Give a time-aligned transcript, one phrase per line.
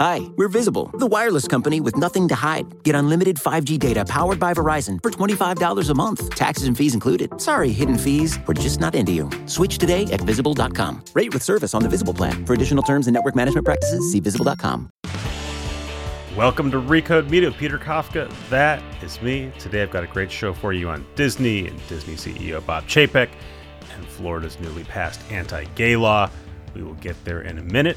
[0.00, 2.84] Hi, we're Visible, the wireless company with nothing to hide.
[2.84, 7.40] Get unlimited 5G data powered by Verizon for $25 a month, taxes and fees included.
[7.40, 9.28] Sorry, hidden fees, we're just not into you.
[9.46, 11.02] Switch today at visible.com.
[11.14, 12.46] Rate with service on the Visible plan.
[12.46, 14.88] For additional terms and network management practices, see visible.com.
[16.36, 18.32] Welcome to Recode Media with Peter Kafka.
[18.50, 19.50] That is me.
[19.58, 23.30] Today I've got a great show for you on Disney and Disney CEO Bob Chapek
[23.96, 26.30] and Florida's newly passed anti gay law.
[26.72, 27.96] We will get there in a minute.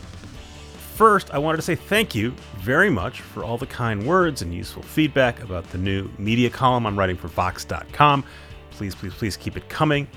[1.02, 4.54] First, I wanted to say thank you very much for all the kind words and
[4.54, 8.24] useful feedback about the new media column I'm writing for Vox.com.
[8.70, 10.08] Please, please, please keep it coming.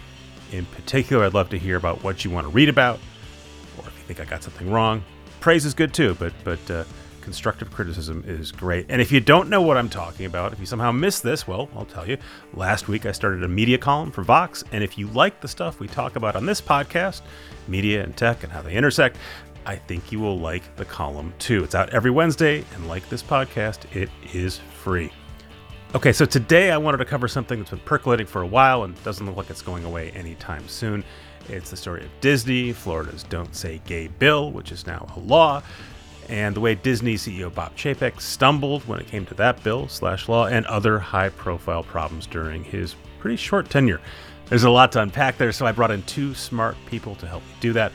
[0.52, 3.00] In particular, I'd love to hear about what you want to read about,
[3.78, 5.02] or if you think I got something wrong.
[5.40, 6.84] Praise is good too, but but uh,
[7.24, 8.84] constructive criticism is great.
[8.90, 11.70] And if you don't know what I'm talking about, if you somehow missed this, well,
[11.74, 12.18] I'll tell you.
[12.52, 15.80] Last week I started a media column for Vox, and if you like the stuff
[15.80, 17.22] we talk about on this podcast,
[17.66, 19.16] media and tech and how they intersect,
[19.66, 21.64] I think you will like the column too.
[21.64, 25.10] It's out every Wednesday, and like this podcast, it is free.
[25.94, 29.00] Okay, so today I wanted to cover something that's been percolating for a while and
[29.04, 31.04] doesn't look like it's going away anytime soon.
[31.48, 35.62] It's the story of Disney, Florida's Don't Say Gay bill, which is now a law,
[36.28, 40.28] and the way Disney CEO Bob Chapek stumbled when it came to that bill slash
[40.28, 44.00] law and other high profile problems during his pretty short tenure.
[44.46, 47.42] There's a lot to unpack there, so I brought in two smart people to help
[47.42, 47.92] me do that.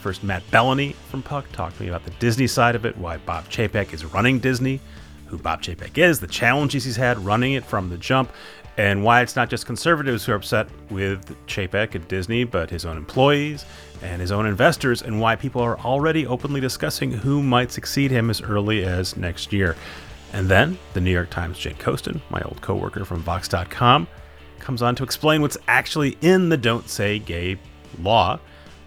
[0.00, 3.16] First, Matt Belloni from Puck talked to me about the Disney side of it, why
[3.18, 4.80] Bob Chapek is running Disney,
[5.26, 8.30] who Bob Chapek is, the challenges he's had running it from the jump,
[8.76, 12.84] and why it's not just conservatives who are upset with Chapek at Disney, but his
[12.84, 13.64] own employees
[14.02, 18.30] and his own investors, and why people are already openly discussing who might succeed him
[18.30, 19.74] as early as next year.
[20.32, 24.06] And then the New York Times' Jane Coaston, my old coworker from Vox.com,
[24.58, 27.58] comes on to explain what's actually in the Don't Say Gay
[28.00, 28.38] law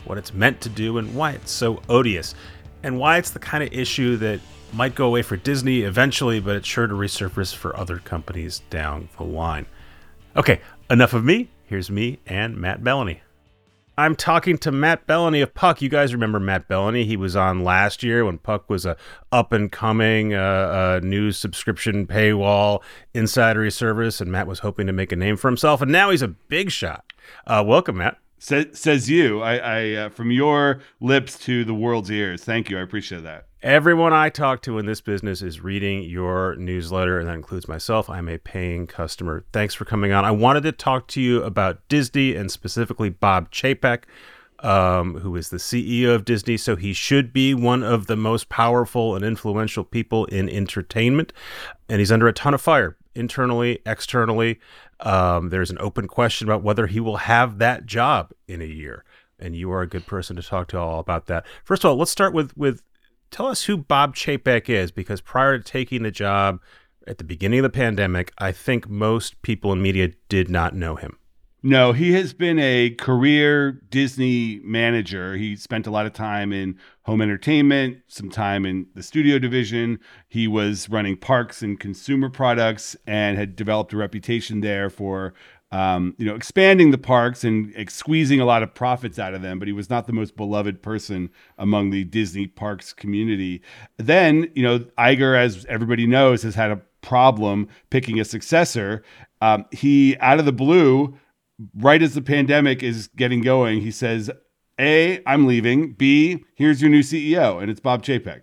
[0.05, 2.35] what it's meant to do, and why it's so odious,
[2.83, 4.39] and why it's the kind of issue that
[4.73, 9.09] might go away for Disney eventually, but it's sure to resurface for other companies down
[9.17, 9.65] the line.
[10.35, 11.49] Okay, enough of me.
[11.65, 13.19] Here's me and Matt Belloni.
[13.97, 15.81] I'm talking to Matt Belloni of Puck.
[15.81, 17.05] You guys remember Matt Belloni?
[17.05, 18.95] He was on last year when Puck was a
[19.29, 22.81] up and coming uh, uh, news subscription paywall
[23.13, 25.81] insidery service, and Matt was hoping to make a name for himself.
[25.81, 27.11] And now he's a big shot.
[27.45, 28.17] Uh, welcome, Matt.
[28.39, 29.41] Sa- says you.
[29.41, 32.43] I, I uh, from your lips to the world's ears.
[32.43, 32.77] Thank you.
[32.77, 33.45] I appreciate that.
[33.61, 38.09] Everyone I talk to in this business is reading your newsletter, and that includes myself.
[38.09, 39.43] I'm a paying customer.
[39.51, 40.23] Thanks for coming on.
[40.23, 44.03] I wanted to talk to you about Disney and specifically Bob Chapek,
[44.59, 46.55] um, who is the CEO of Disney.
[46.55, 51.33] So he should be one of the most powerful and influential people in entertainment,
[51.89, 54.59] and he's under a ton of fire internally, externally.
[55.01, 59.05] Um, there's an open question about whether he will have that job in a year,
[59.39, 61.45] and you are a good person to talk to all about that.
[61.63, 62.81] First of all, let's start with with
[63.31, 66.59] tell us who Bob Chapek is, because prior to taking the job
[67.07, 70.95] at the beginning of the pandemic, I think most people in media did not know
[70.95, 71.17] him.
[71.61, 75.35] No, he has been a career Disney manager.
[75.35, 76.77] He spent a lot of time in
[77.09, 79.99] home entertainment, some time in the studio division.
[80.27, 85.33] He was running parks and consumer products and had developed a reputation there for
[85.71, 89.59] um, you know, expanding the parks and squeezing a lot of profits out of them,
[89.59, 93.61] but he was not the most beloved person among the Disney parks community.
[93.97, 99.03] Then, you know, Iger, as everybody knows, has had a problem picking a successor.
[99.41, 101.17] Um, he, out of the blue,
[101.75, 104.31] right as the pandemic is getting going, he says,
[104.79, 105.93] A, I'm leaving.
[105.93, 108.41] B, here's your new CEO, and it's Bob Chapek.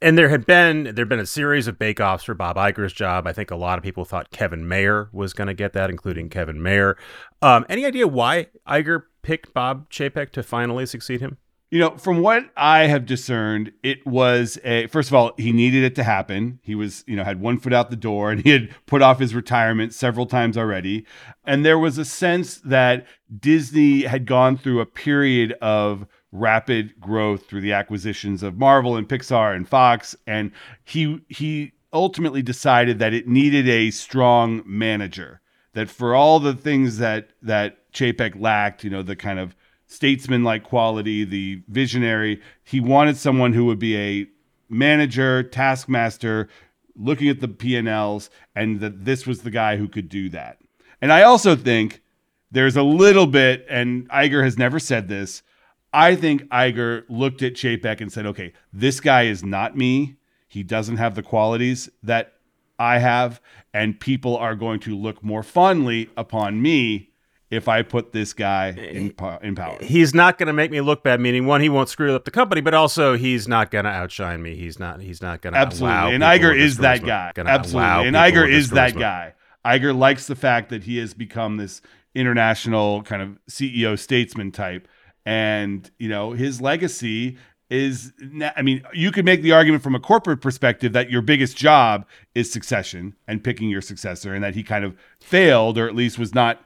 [0.00, 3.26] And there had been there had been a series of bake-offs for Bob Iger's job.
[3.26, 6.28] I think a lot of people thought Kevin Mayer was going to get that, including
[6.28, 6.96] Kevin Mayer.
[7.42, 11.38] Um, any idea why Iger picked Bob Chapek to finally succeed him?
[11.70, 15.82] You know, from what I have discerned, it was a first of all, he needed
[15.82, 16.60] it to happen.
[16.62, 19.18] He was, you know, had one foot out the door and he had put off
[19.18, 21.04] his retirement several times already.
[21.44, 23.06] And there was a sense that
[23.40, 29.08] Disney had gone through a period of rapid growth through the acquisitions of Marvel and
[29.08, 30.14] Pixar and Fox.
[30.26, 30.52] And
[30.84, 35.40] he he ultimately decided that it needed a strong manager.
[35.72, 40.64] That for all the things that that Chapek lacked, you know, the kind of statesman-like
[40.64, 42.40] quality, the visionary.
[42.62, 44.26] He wanted someone who would be a
[44.68, 46.48] manager, taskmaster,
[46.96, 50.58] looking at the P&Ls and that this was the guy who could do that.
[51.00, 52.02] And I also think
[52.50, 55.42] there's a little bit and Iger has never said this.
[55.92, 60.16] I think Iger looked at Chapek and said, "Okay, this guy is not me.
[60.48, 62.32] He doesn't have the qualities that
[62.78, 63.40] I have,
[63.72, 67.10] and people are going to look more fondly upon me
[67.54, 69.78] if I put this guy eh, in, po- in power.
[69.80, 71.20] He's not going to make me look bad.
[71.20, 74.42] Meaning, one, he won't screw up the company, but also he's not going to outshine
[74.42, 74.56] me.
[74.56, 75.00] He's not.
[75.00, 76.14] He's not going to Absolutely.
[76.14, 77.32] And Iger is that guy.
[77.36, 78.08] Absolutely.
[78.08, 79.34] and Iger is that guy.
[79.64, 81.80] Iger likes the fact that he has become this
[82.14, 84.88] international kind of CEO statesman type.
[85.26, 87.38] And, you know, his legacy
[87.70, 88.12] is,
[88.56, 92.06] I mean, you could make the argument from a corporate perspective that your biggest job
[92.34, 96.18] is succession and picking your successor, and that he kind of failed, or at least
[96.18, 96.62] was not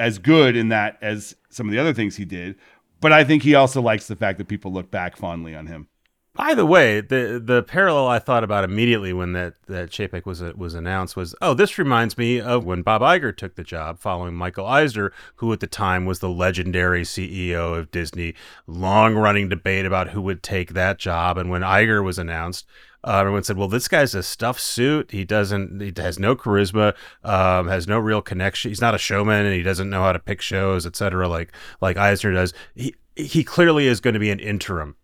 [0.00, 2.56] as good in that as some of the other things he did.
[3.00, 5.88] But I think he also likes the fact that people look back fondly on him.
[6.34, 10.40] By the way, the the parallel I thought about immediately when that that Chapek was
[10.40, 13.98] uh, was announced was, oh, this reminds me of when Bob Iger took the job
[13.98, 18.34] following Michael Eisner, who at the time was the legendary CEO of Disney.
[18.68, 22.66] Long running debate about who would take that job, and when Iger was announced.
[23.02, 25.10] Uh, everyone said, "Well, this guy's a stuffed suit.
[25.10, 25.80] He doesn't.
[25.80, 26.94] He has no charisma.
[27.24, 28.70] Um, has no real connection.
[28.70, 31.28] He's not a showman, and he doesn't know how to pick shows, etc.
[31.28, 32.52] Like like Eisner does.
[32.74, 34.96] He he clearly is going to be an interim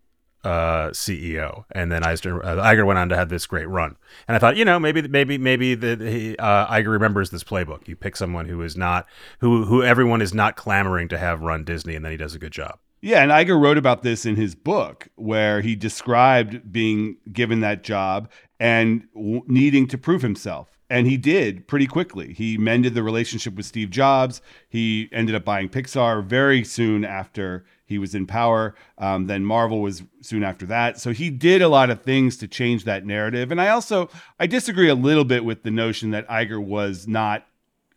[0.43, 3.97] uh, CEO, and then Eisner, uh, Iger went on to have this great run.
[4.27, 7.87] And I thought, you know, maybe maybe maybe the he, uh, Iger remembers this playbook.
[7.87, 9.07] You pick someone who is not
[9.39, 12.39] who who everyone is not clamoring to have run Disney, and then he does a
[12.39, 12.79] good job.
[13.07, 17.81] Yeah, and Iger wrote about this in his book where he described being given that
[17.81, 20.77] job and w- needing to prove himself.
[20.89, 22.33] And he did pretty quickly.
[22.33, 24.41] He mended the relationship with Steve Jobs.
[24.67, 28.75] He ended up buying Pixar very soon after he was in power.
[28.97, 30.99] Um, then Marvel was soon after that.
[30.99, 33.53] So he did a lot of things to change that narrative.
[33.53, 37.47] And I also I disagree a little bit with the notion that Iger was not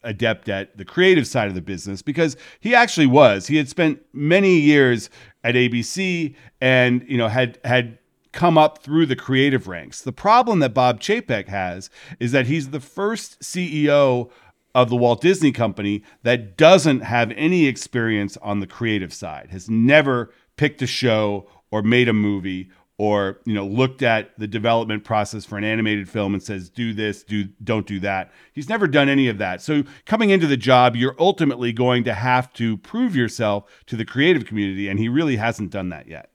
[0.03, 3.47] adept at the creative side of the business because he actually was.
[3.47, 5.11] He had spent many years
[5.45, 7.99] at ABC and you know had had
[8.33, 10.03] come up through the creative ranks.
[10.03, 14.31] The problem that Bob Chapek has is that he's the first CEO
[14.75, 19.51] of the Walt Disney Company that doesn't have any experience on the creative side.
[19.51, 22.71] Has never picked a show or made a movie
[23.01, 26.93] or you know looked at the development process for an animated film and says do
[26.93, 30.57] this do don't do that he's never done any of that so coming into the
[30.57, 35.09] job you're ultimately going to have to prove yourself to the creative community and he
[35.09, 36.29] really hasn't done that yet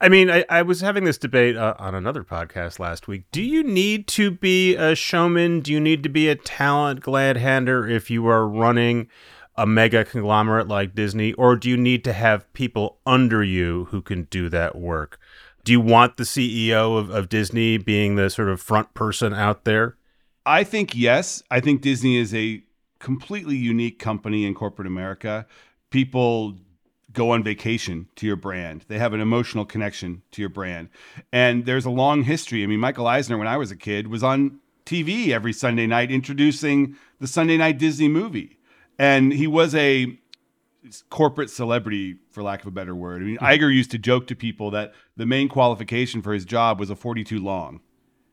[0.00, 3.26] I mean, I, I was having this debate uh, on another podcast last week.
[3.30, 5.60] Do you need to be a showman?
[5.60, 9.08] Do you need to be a talent glad hander if you are running
[9.56, 11.32] a mega conglomerate like Disney?
[11.34, 15.20] Or do you need to have people under you who can do that work?
[15.64, 19.64] Do you want the CEO of, of Disney being the sort of front person out
[19.64, 19.96] there?
[20.46, 21.42] I think yes.
[21.50, 22.62] I think Disney is a
[22.98, 25.46] completely unique company in corporate America.
[25.90, 26.56] People
[27.12, 28.84] go on vacation to your brand.
[28.88, 30.88] They have an emotional connection to your brand.
[31.32, 32.62] And there's a long history.
[32.62, 36.10] I mean, Michael Eisner, when I was a kid, was on TV every Sunday night
[36.10, 38.58] introducing the Sunday night Disney movie.
[38.98, 40.18] And he was a
[41.10, 43.22] corporate celebrity, for lack of a better word.
[43.22, 43.44] I mean, mm-hmm.
[43.44, 46.96] Iger used to joke to people that the main qualification for his job was a
[46.96, 47.80] 42 long,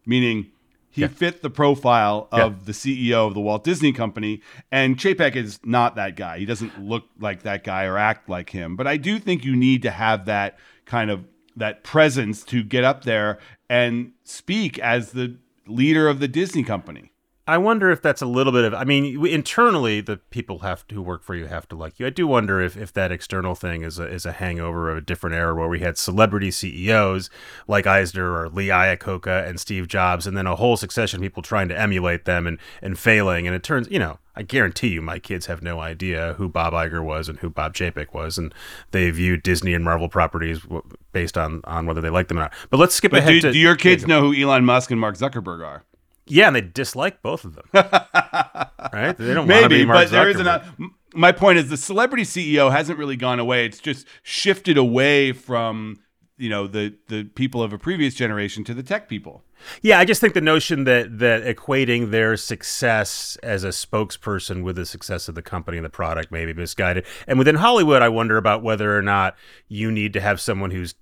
[0.05, 0.47] meaning
[0.89, 1.07] he Yeah.
[1.07, 2.45] fit the profile Yeah.
[2.45, 4.41] of the CEO of the Walt Disney Company.
[4.71, 6.39] And Chapek is not that guy.
[6.39, 8.75] He doesn't look like that guy or act like him.
[8.77, 11.25] But I do think you need to have that kind of
[11.57, 15.37] that presence to get up there and speak as the
[15.67, 17.11] leader of the Disney Company.
[17.47, 18.73] I wonder if that's a little bit of.
[18.73, 22.07] I mean, internally, the people have to, who work for you have to like you.
[22.07, 25.01] I do wonder if, if that external thing is a, is a hangover of a
[25.01, 27.29] different era where we had celebrity CEOs
[27.67, 31.43] like Eisner or Lee Iacocca and Steve Jobs, and then a whole succession of people
[31.43, 33.45] trying to emulate them and and failing.
[33.45, 36.73] And it turns, you know, I guarantee you, my kids have no idea who Bob
[36.73, 38.55] Iger was and who Bob Chapek was, and
[38.89, 40.61] they view Disney and Marvel properties
[41.11, 42.53] based on on whether they like them or not.
[42.71, 44.99] But let's skip But ahead do, to do your kids know who Elon Musk and
[44.99, 45.83] Mark Zuckerberg are?
[46.27, 47.65] Yeah, and they dislike both of them.
[47.73, 49.15] right?
[49.17, 50.91] They don't want to Maybe, but there is an.
[51.13, 53.65] My point is the celebrity CEO hasn't really gone away.
[53.65, 55.99] It's just shifted away from
[56.37, 59.43] you know the the people of a previous generation to the tech people.
[59.81, 64.75] Yeah, I just think the notion that that equating their success as a spokesperson with
[64.75, 67.05] the success of the company and the product may be misguided.
[67.27, 69.35] And within Hollywood, I wonder about whether or not
[69.67, 70.95] you need to have someone who's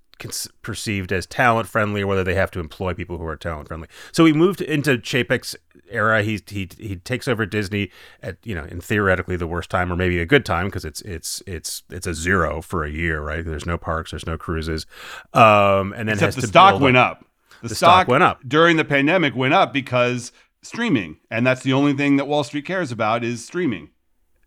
[0.62, 3.88] perceived as talent friendly or whether they have to employ people who are talent friendly.
[4.12, 5.54] So he moved into Chapek's
[5.90, 6.22] era.
[6.22, 7.90] He he he takes over Disney
[8.22, 11.00] at you know in theoretically the worst time or maybe a good time because it's
[11.02, 13.44] it's it's it's a zero for a year, right?
[13.44, 14.86] There's no parks, there's no cruises,
[15.32, 17.24] um, and then Except the to stock went a- up.
[17.62, 18.40] The, The stock went up.
[18.46, 19.34] during the pandemic.
[19.34, 23.44] Went up because streaming, and that's the only thing that Wall Street cares about is
[23.44, 23.90] streaming.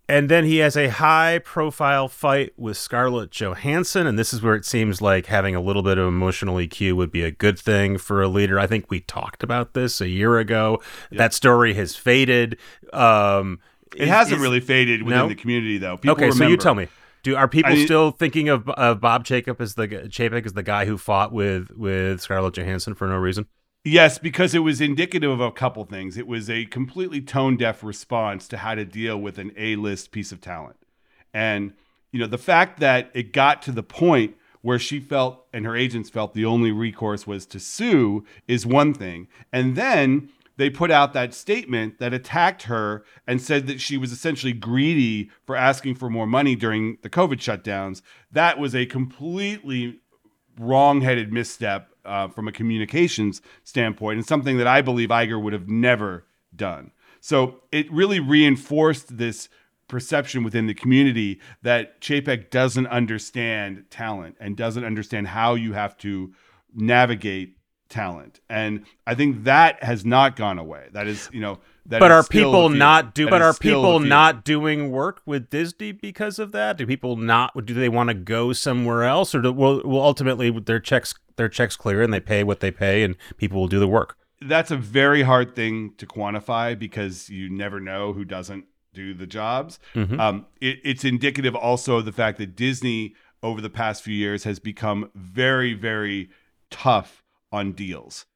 [0.09, 4.07] And then he has a high profile fight with Scarlett Johansson.
[4.07, 7.11] And this is where it seems like having a little bit of emotional EQ would
[7.11, 8.57] be a good thing for a leader.
[8.57, 10.81] I think we talked about this a year ago.
[11.11, 12.57] That story has faded.
[12.93, 13.59] Um,
[13.97, 15.27] It hasn't really faded within No?
[15.27, 15.97] the community, though.
[15.97, 16.87] People okay, so you tell me.
[17.23, 20.63] Do are people I still thinking of, of Bob Chapek as the Chapek as the
[20.63, 23.47] guy who fought with with Scarlett Johansson for no reason?
[23.83, 26.17] Yes, because it was indicative of a couple things.
[26.17, 30.11] It was a completely tone deaf response to how to deal with an A list
[30.11, 30.75] piece of talent.
[31.33, 31.73] And,
[32.11, 35.75] you know, the fact that it got to the point where she felt and her
[35.75, 39.27] agents felt the only recourse was to sue is one thing.
[39.53, 44.11] And then they put out that statement that attacked her and said that she was
[44.11, 48.01] essentially greedy for asking for more money during the COVID shutdowns.
[48.31, 49.99] That was a completely
[50.59, 55.69] wrong-headed misstep uh, from a communications standpoint, and something that I believe Iger would have
[55.69, 56.91] never done.
[57.19, 59.49] So it really reinforced this
[59.87, 65.97] perception within the community that Chapek doesn't understand talent and doesn't understand how you have
[65.99, 66.33] to
[66.73, 67.57] navigate
[67.89, 68.39] talent.
[68.49, 70.87] And I think that has not gone away.
[70.91, 73.25] That is, you know, that but are people not do?
[73.25, 76.77] That But are people not doing work with Disney because of that?
[76.77, 77.65] Do people not?
[77.65, 81.49] Do they want to go somewhere else, or do, will, will ultimately their checks their
[81.49, 84.17] checks clear and they pay what they pay, and people will do the work?
[84.39, 89.25] that's a very hard thing to quantify because you never know who doesn't do the
[89.25, 89.79] jobs.
[89.95, 90.19] Mhm.
[90.19, 94.43] Um, it, it's indicative also of the fact that Disney over the past few years
[94.43, 96.29] has become very, very
[96.69, 98.27] tough on deals.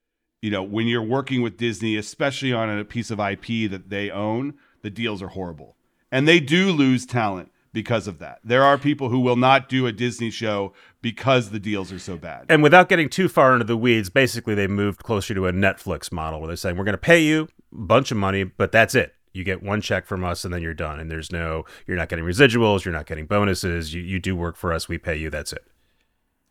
[0.42, 4.10] You know, when you're working with Disney, especially on a piece of IP that they
[4.10, 5.76] own, the deals are horrible.
[6.12, 8.40] And they do lose talent because of that.
[8.44, 12.18] There are people who will not do a Disney show because the deals are so
[12.18, 12.46] bad.
[12.50, 16.12] And without getting too far into the weeds, basically they moved closer to a Netflix
[16.12, 18.96] model where they're saying we're going to pay you a bunch of money, but that's
[18.96, 19.16] it.
[19.34, 21.00] You get one check from us and then you're done.
[21.00, 23.94] And there's no, you're not getting residuals, you're not getting bonuses.
[23.94, 25.30] You you do work for us, we pay you.
[25.30, 25.64] That's it.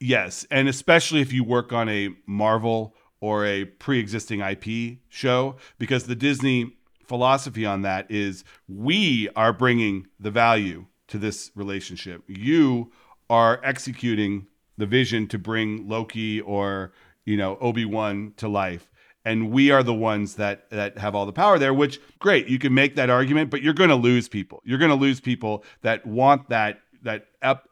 [0.03, 6.05] Yes, and especially if you work on a Marvel or a pre-existing IP show because
[6.05, 12.23] the Disney philosophy on that is we are bringing the value to this relationship.
[12.27, 12.91] You
[13.29, 14.47] are executing
[14.79, 16.93] the vision to bring Loki or,
[17.25, 18.91] you know, Obi-Wan to life.
[19.25, 22.59] And we are the ones that that have all the power there, which great, you
[22.59, 24.63] can make that argument, but you're going to lose people.
[24.65, 27.27] You're going to lose people that want that that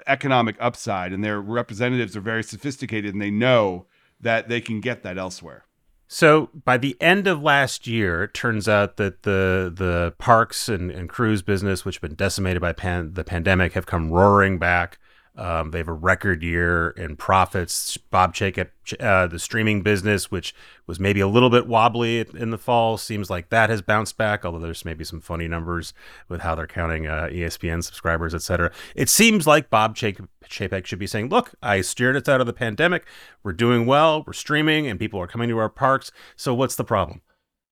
[0.07, 3.87] economic upside and their representatives are very sophisticated and they know
[4.21, 5.65] that they can get that elsewhere.
[6.09, 10.91] So by the end of last year, it turns out that the the parks and,
[10.91, 14.99] and cruise business, which have been decimated by pan, the pandemic, have come roaring back.
[15.39, 17.97] Um, they have a record year in profits.
[17.97, 20.53] Bob Chapek, uh, the streaming business, which
[20.89, 24.45] was maybe a little bit wobbly in the fall, seems like that has bounced back.
[24.45, 25.95] Although there's maybe some funny numbers
[26.29, 28.73] with how they're counting uh, ESPN subscribers, et cetera.
[28.97, 32.53] It seems like Bob Chapek should be saying, "Look, I steered us out of the
[32.53, 33.07] pandemic.
[33.45, 34.25] We're doing well.
[34.27, 36.11] We're streaming, and people are coming to our parks.
[36.35, 37.23] So what's the problem?"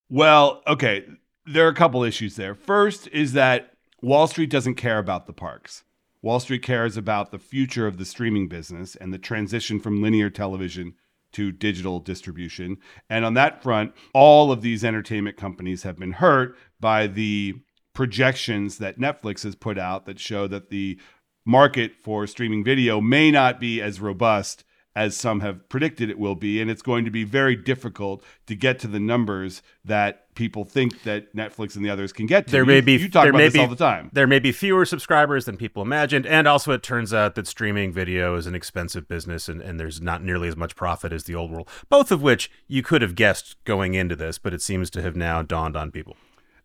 [0.09, 1.05] Well, okay,
[1.45, 2.55] there are a couple issues there.
[2.55, 5.83] First is that Wall Street doesn't care about the parks.
[6.27, 10.29] Wall Street cares about the future of the streaming business and the transition from linear
[10.29, 10.95] television
[11.31, 12.79] to digital distribution.
[13.09, 17.55] And on that front, all of these entertainment companies have been hurt by the
[17.95, 20.99] projections that Netflix has put out that show that the
[21.45, 24.65] market for streaming video may not be as robust
[24.97, 26.61] as some have predicted it will be.
[26.61, 31.03] And it's going to be very difficult to get to the numbers that people think
[31.03, 32.53] that Netflix and the others can get to.
[32.53, 34.11] There you, may be you talk about this be, all the time.
[34.15, 37.93] There may be fewer subscribers than people imagined, and also it turns out that streaming
[37.93, 41.35] video is an expensive business, and, and there's not nearly as much profit as the
[41.35, 41.69] old world.
[41.91, 45.15] Both of which you could have guessed going into this, but it seems to have
[45.15, 46.17] now dawned on people.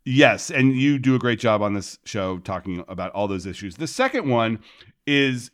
[0.06, 3.76] Yes, and you do a great job on this show talking about all those issues.
[3.76, 4.60] The second one
[5.06, 5.52] is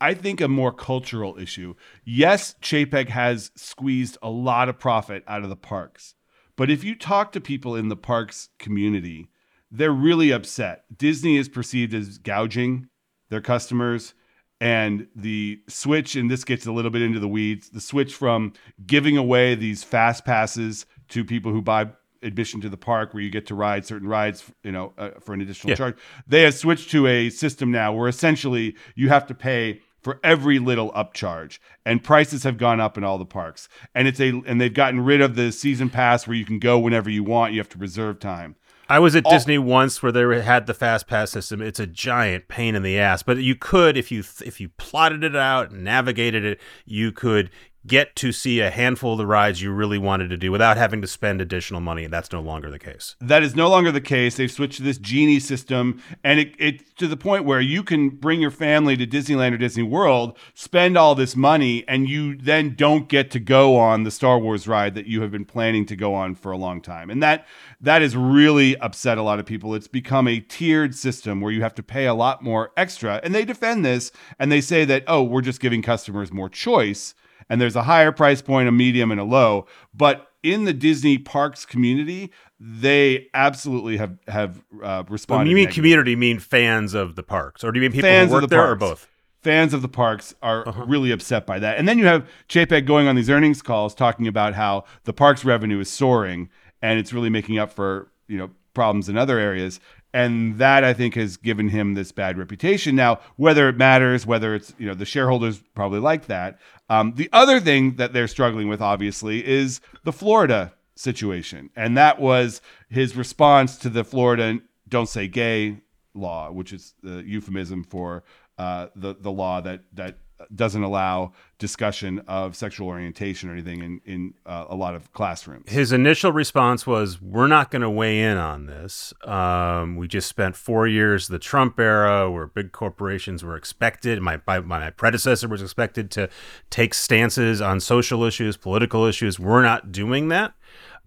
[0.00, 1.74] I think a more cultural issue.
[2.04, 6.14] Yes, Chapek has squeezed a lot of profit out of the parks.
[6.56, 9.28] But if you talk to people in the parks community,
[9.70, 10.84] they're really upset.
[10.96, 12.88] Disney is perceived as gouging
[13.28, 14.14] their customers
[14.60, 18.52] and the switch and this gets a little bit into the weeds, the switch from
[18.86, 21.88] giving away these fast passes to people who buy
[22.22, 25.32] admission to the park where you get to ride certain rides, you know, uh, for
[25.32, 25.76] an additional Yeah.
[25.76, 25.96] charge.
[26.26, 30.58] They have switched to a system now where essentially you have to pay for every
[30.58, 33.68] little upcharge and prices have gone up in all the parks.
[33.94, 36.78] And it's a and they've gotten rid of the season pass where you can go
[36.78, 38.56] whenever you want, you have to reserve time.
[38.88, 41.62] I was at All- Disney once where they had the fast pass system.
[41.62, 45.22] It's a giant pain in the ass, but you could if you if you plotted
[45.22, 47.50] it out and navigated it, you could
[47.86, 51.00] get to see a handful of the rides you really wanted to do without having
[51.00, 53.16] to spend additional money, and that's no longer the case.
[53.20, 54.36] That is no longer the case.
[54.36, 58.10] They've switched to this genie system, and it, it to the point where you can
[58.10, 62.74] bring your family to Disneyland or Disney World, spend all this money, and you then
[62.74, 65.96] don't get to go on the Star Wars ride that you have been planning to
[65.96, 67.46] go on for a long time, and that
[67.80, 69.74] that has really upset a lot of people.
[69.74, 73.34] It's become a tiered system where you have to pay a lot more extra, and
[73.34, 77.14] they defend this and they say that oh, we're just giving customers more choice
[77.50, 79.66] and there's a higher price point, a medium, and a low.
[79.92, 85.40] But in the Disney parks community, they absolutely have have uh, responded.
[85.40, 85.80] When you mean negatively.
[85.82, 88.42] community, you mean fans of the parks, or do you mean people Fans who work
[88.42, 89.06] the there, or both?
[89.42, 90.84] Fans of the parks are Uh-huh.
[90.86, 91.78] really upset by that.
[91.78, 95.44] And then you have Chapek going on these earnings calls talking about how the parks
[95.46, 96.50] revenue is soaring
[96.82, 99.80] and it's really making up for, you know, problems in other areas.
[100.12, 102.96] And that I think has given him this bad reputation.
[102.96, 106.58] Now, whether it matters, whether it's, you know, the shareholders probably like that.
[106.88, 111.70] Um, the other thing that they're struggling with, obviously, is the Florida situation.
[111.76, 115.78] And that was his response to the Florida don't say gay
[116.14, 118.24] law, which is the euphemism for
[118.58, 120.18] uh, the the law that that
[120.54, 125.70] doesn't allow discussion of sexual orientation or anything in in uh, a lot of classrooms.
[125.70, 129.12] His initial response was, "We're not going to weigh in on this.
[129.24, 134.20] Um, we just spent four years the Trump era, where big corporations were expected.
[134.20, 136.28] My, my my predecessor was expected to
[136.70, 139.38] take stances on social issues, political issues.
[139.38, 140.54] We're not doing that."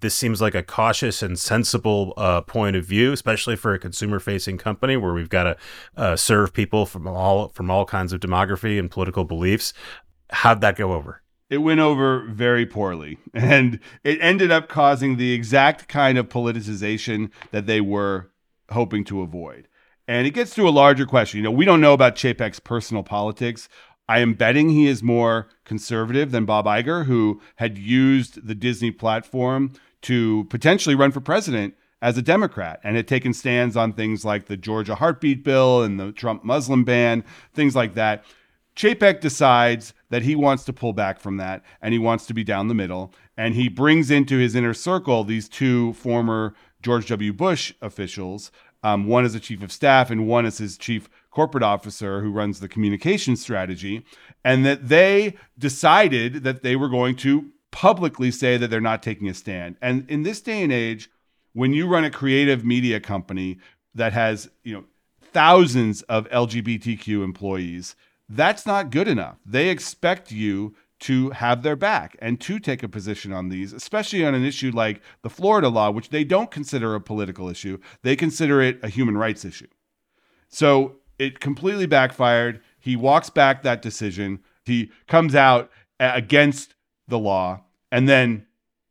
[0.04, 4.58] This seems like a cautious and sensible uh, point of view, especially for a consumer-facing
[4.58, 5.58] company where we've got to
[5.96, 9.72] uh, serve people from all from all kinds of demography and political beliefs.
[10.30, 11.22] How'd that go over?
[11.50, 17.32] It went over very poorly, and it ended up causing the exact kind of politicization
[17.52, 18.30] that they were
[18.72, 19.70] hoping to avoid.
[20.06, 21.38] And it gets to a larger question.
[21.38, 23.70] You know, we don't know about Chapek's personal politics.
[24.10, 28.92] I am betting he is more conservative than Bob Iger, who had used the Disney
[28.92, 29.72] platform
[30.04, 34.46] to potentially run for president as a Democrat and had taken stands on things like
[34.46, 38.24] the Georgia heartbeat bill and the Trump Muslim ban, things like that.
[38.76, 42.44] Chapek decides that he wants to pull back from that and he wants to be
[42.44, 43.14] down the middle.
[43.38, 47.32] And he brings into his inner circle these two former George W.
[47.32, 48.52] Bush officials,
[48.84, 52.32] um, one is a chief of staff and one is his chief corporate officer who
[52.32, 54.06] runs the communication strategy.
[54.44, 59.28] And that they decided that they were going to publicly say that they're not taking
[59.28, 59.76] a stand.
[59.82, 61.10] And in this day and age,
[61.52, 63.58] when you run a creative media company
[63.94, 64.86] that has, you know,
[65.22, 67.96] thousands of LGBTQ employees,
[68.30, 69.38] that's not good enough.
[69.46, 74.24] They expect you to have their back and to take a position on these, especially
[74.24, 77.78] on an issue like the Florida law, which they don't consider a political issue.
[78.04, 79.68] They consider it a human rights issue.
[80.48, 82.62] So it completely backfired.
[82.80, 84.40] He walks back that decision.
[84.64, 86.76] He comes out against
[87.08, 87.64] the law.
[87.92, 88.46] And then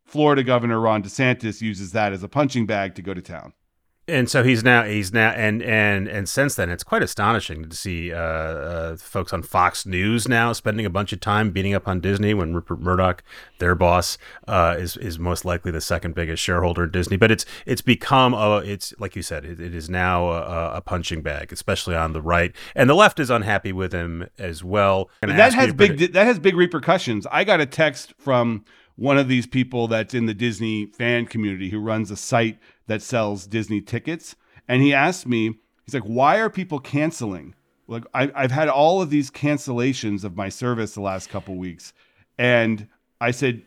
[0.05, 3.53] Florida Governor Ron DeSantis uses that as a punching bag to go to town.
[4.09, 7.77] And so he's now he's now and and and since then it's quite astonishing to
[7.77, 11.87] see uh, uh, folks on Fox News now spending a bunch of time beating up
[11.87, 13.23] on Disney when Rupert Murdoch,
[13.59, 17.17] their boss, uh, is is most likely the second biggest shareholder in Disney.
[17.17, 20.81] But it's it's become a it's like you said it, it is now a, a
[20.81, 25.11] punching bag, especially on the right, and the left is unhappy with him as well.
[25.37, 27.27] That has big it- that has big repercussions.
[27.31, 28.65] I got a text from
[28.97, 33.03] one of these people that's in the Disney fan community who runs a site that
[33.03, 34.37] sells Disney tickets,
[34.69, 37.55] and he asked me, he's like, "Why are people canceling?
[37.89, 41.93] Like, I, I've had all of these cancellations of my service the last couple weeks,"
[42.39, 42.89] and
[43.21, 43.63] I said,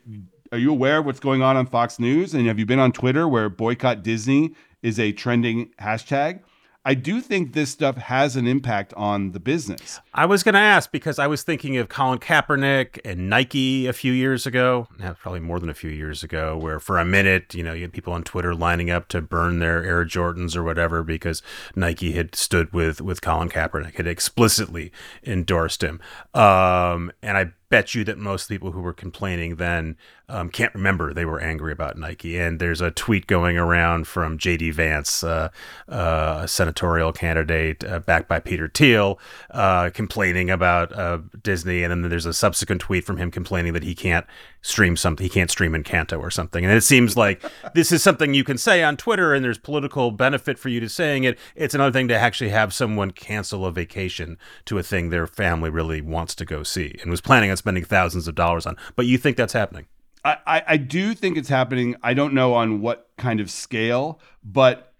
[0.51, 2.33] "Are you aware of what's going on on Fox News?
[2.33, 6.41] And have you been on Twitter where boycott Disney is a trending hashtag?"
[6.87, 9.99] I do think this stuff has an impact on the business.
[10.13, 13.93] I was going to ask because I was thinking of Colin Kaepernick and Nike a
[13.93, 14.87] few years ago,
[15.19, 17.91] probably more than a few years ago, where for a minute, you know, you had
[17.91, 21.41] people on Twitter lining up to burn their Air Jordans or whatever because
[21.75, 24.91] Nike had stood with with Colin Kaepernick, had explicitly
[25.23, 25.99] endorsed him.
[26.35, 29.97] Um, and I bet you that most people who were complaining then
[30.29, 32.37] um, can't remember they were angry about Nike.
[32.37, 34.71] And there's a tweet going around from J.D.
[34.71, 35.49] Vance, uh,
[35.87, 39.19] uh, a senatorial candidate uh, backed by Peter Thiel,
[39.51, 41.83] uh, complaining about uh, Disney.
[41.83, 44.25] And then there's a subsequent tweet from him complaining that he can't
[44.61, 46.65] stream something, he can't stream Encanto or something.
[46.65, 47.43] And it seems like
[47.75, 50.89] this is something you can say on Twitter, and there's political benefit for you to
[50.89, 51.37] saying it.
[51.55, 55.69] It's another thing to actually have someone cancel a vacation to a thing their family
[55.69, 58.75] really wants to go see and was planning on spending thousands of dollars on.
[58.95, 59.85] But you think that's happening?
[60.25, 61.95] I, I, I do think it's happening.
[62.01, 64.91] I don't know on what kind of scale, but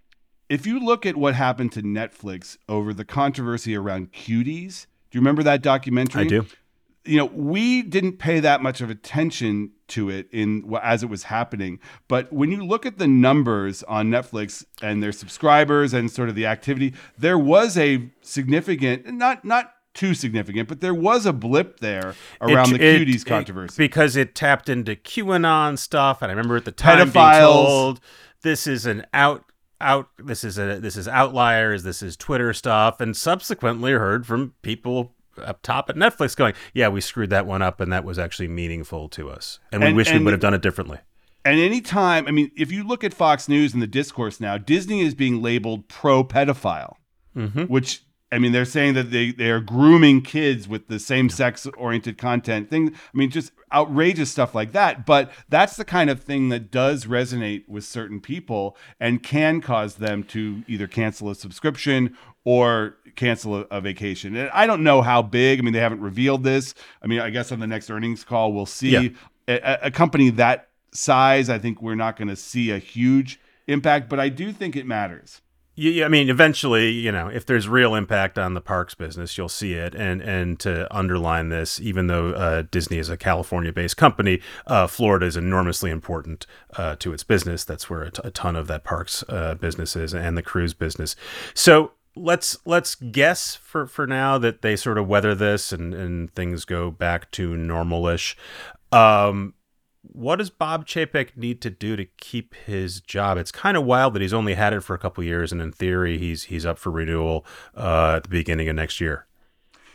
[0.49, 5.21] if you look at what happened to Netflix over the controversy around cuties, do you
[5.21, 6.25] remember that documentary?
[6.25, 6.45] I do.
[7.05, 11.23] you know, we didn't pay that much of attention to it in as it was
[11.23, 11.79] happening.
[12.07, 16.35] But when you look at the numbers on Netflix and their subscribers and sort of
[16.35, 21.79] the activity, there was a significant, not not too significant, but there was a blip
[21.79, 23.75] there around It- the it- cuties it- controversy.
[23.77, 27.99] because it tapped into QAnon stuff, and I remember at the time being told
[28.43, 29.45] this is an out
[29.81, 34.53] out this is a this is outliers, this is Twitter stuff, and subsequently heard from
[34.61, 38.17] people up top at Netflix going, "Yeah, we screwed that one up, and that was
[38.17, 40.99] actually meaningful to us, and we And- wish we would have done it differently."
[41.43, 45.01] And anytime, I mean, if you look at Fox News and the discourse now, Disney
[45.01, 46.95] is being labeled pro pedophile,
[47.37, 47.63] Mm-hmm.
[47.63, 48.01] which
[48.35, 52.17] I mean, they're saying that they they are grooming kids with the same sex oriented
[52.17, 52.89] content thing.
[52.93, 55.05] I mean, just outrageous stuff like that.
[55.05, 59.95] But that's the kind of thing that does resonate with certain people and can cause
[59.95, 64.35] them to either cancel a subscription or cancel a, a vacation.
[64.35, 65.59] And I don't know how big.
[65.59, 66.75] I mean, they haven't revealed this.
[67.01, 68.89] I mean, I guess on the next earnings call we'll see.
[68.89, 69.09] Yeah.
[69.47, 74.09] A, a company that size, I think we're not going to see a huge impact,
[74.09, 75.41] but I do think it matters.
[75.77, 79.49] Yeah, I mean, eventually, you know, if there's real impact on the parks business, you'll
[79.49, 79.93] see it.
[79.93, 85.25] And and to underline this, even though uh, Disney is a California-based company, uh, Florida
[85.25, 87.65] is enormously important uh, to its business.
[87.65, 90.73] That's where a, t- a ton of that parks uh, business is, and the cruise
[90.73, 91.17] business.
[91.53, 96.33] So let's let's guess for for now that they sort of weather this and and
[96.33, 98.35] things go back to normalish.
[98.93, 99.55] Um,
[100.11, 103.37] what does Bob Chapek need to do to keep his job?
[103.37, 105.71] It's kind of wild that he's only had it for a couple years, and in
[105.71, 109.25] theory, he's he's up for renewal uh, at the beginning of next year.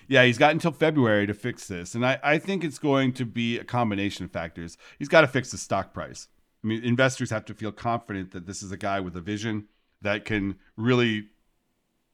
[0.09, 1.95] Yeah, he's got until February to fix this.
[1.95, 4.77] And I, I think it's going to be a combination of factors.
[4.99, 6.27] He's got to fix the stock price.
[6.65, 9.69] I mean, investors have to feel confident that this is a guy with a vision
[10.03, 11.29] that can really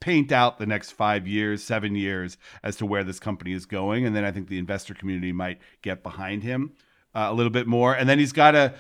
[0.01, 4.05] paint out the next five years, seven years as to where this company is going.
[4.05, 6.75] And then I think the investor community might get behind him
[7.17, 7.95] uh, a little bit more.
[7.95, 8.75] And then he's got to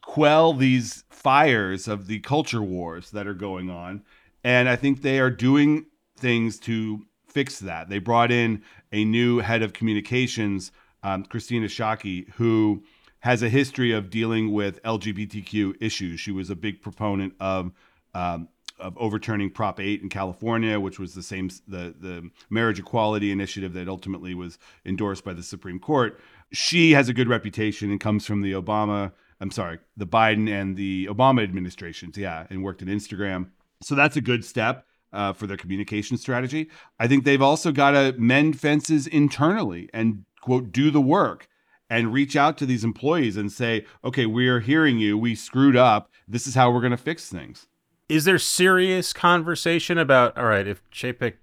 [0.00, 4.04] quell these fires of the culture wars that are going on.
[4.44, 7.88] And I think they are doing things to fix that.
[7.88, 10.70] They brought in a new head of communications,
[11.02, 12.84] um, Kristina Schake, who
[13.20, 16.20] has a history of dealing with LGBTQ issues.
[16.20, 17.72] She was a big proponent of
[18.14, 23.30] um, of overturning Prop 8 in California, which was the same the the marriage equality
[23.32, 26.20] initiative that ultimately was endorsed by the Supreme Court.
[26.54, 30.76] She has a good reputation and comes from the Obama, I'm sorry, the Biden and
[30.76, 33.50] the Obama administrations, yeah, and worked at Instagram.
[33.82, 36.70] So that's a good step uh, for their communication strategy.
[36.98, 41.48] I think they've also got to mend fences internally and quote do the work
[41.90, 45.18] and reach out to these employees and say, okay, we are hearing you.
[45.18, 46.10] We screwed up.
[46.26, 47.66] This is how we're going to fix things.
[48.08, 51.34] Is there serious conversation about all right if Chapek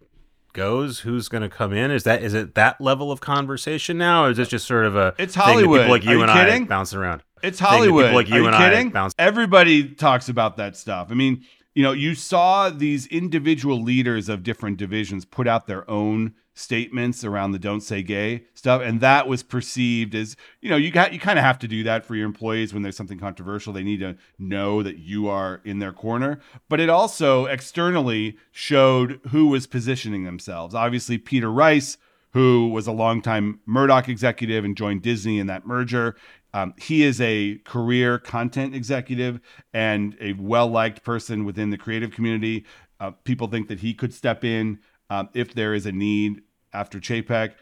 [0.54, 1.92] goes, who's going to come in?
[1.92, 4.96] Is that is it that level of conversation now, or is it just sort of
[4.96, 5.82] a It's thing Hollywood.
[5.82, 6.64] people like you you and kidding?
[6.64, 7.24] I bouncing around?
[7.44, 8.14] It's Hollywood.
[8.14, 8.88] Like you Are you and kidding?
[8.88, 9.16] I bounce.
[9.18, 11.08] Everybody talks about that stuff.
[11.12, 15.90] I mean, you know, you saw these individual leaders of different divisions put out their
[15.90, 20.76] own statements around the "Don't Say Gay" stuff, and that was perceived as, you know,
[20.76, 23.20] you got you kind of have to do that for your employees when there's something
[23.20, 23.72] controversial.
[23.72, 26.42] They need to know that you are in their corner.
[26.68, 30.76] But it also externally showed who was positioning themselves.
[30.76, 31.98] Obviously, Peter Rice
[32.34, 36.16] who was a longtime Murdoch executive and joined Disney in that merger.
[36.54, 39.40] Um, he is a career content executive
[39.74, 42.66] and a well liked person within the creative community.
[43.00, 46.42] Uh, people think that he could step in um, if there is a need
[46.74, 47.54] after Chapek.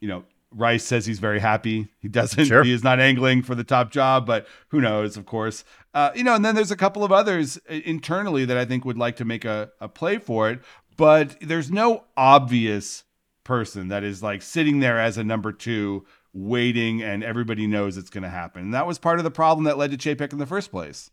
[0.00, 1.88] You know, Rice says he's very happy.
[1.98, 2.46] He doesn't.
[2.46, 2.62] Sure.
[2.62, 5.16] He is not angling for the top job, but who knows?
[5.16, 6.34] Of course, uh, you know.
[6.34, 9.24] And then there's a couple of others uh, internally that I think would like to
[9.24, 10.60] make a, a play for it,
[10.96, 13.04] but there's no obvious
[13.44, 16.04] person that is like sitting there as a number two
[16.38, 18.62] waiting and everybody knows it's going to happen.
[18.62, 21.10] And that was part of the problem that led to Chapek in the first place.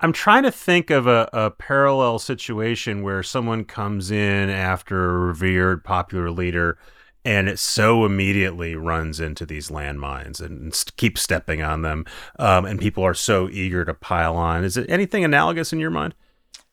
[0.00, 5.18] I'm trying to think of a, a parallel situation where someone comes in after a
[5.18, 6.78] revered popular leader
[7.24, 12.06] and it so immediately runs into these landmines and st- keeps stepping on them.
[12.38, 14.64] Um, and people are so eager to pile on.
[14.64, 16.14] Is it anything analogous in your mind?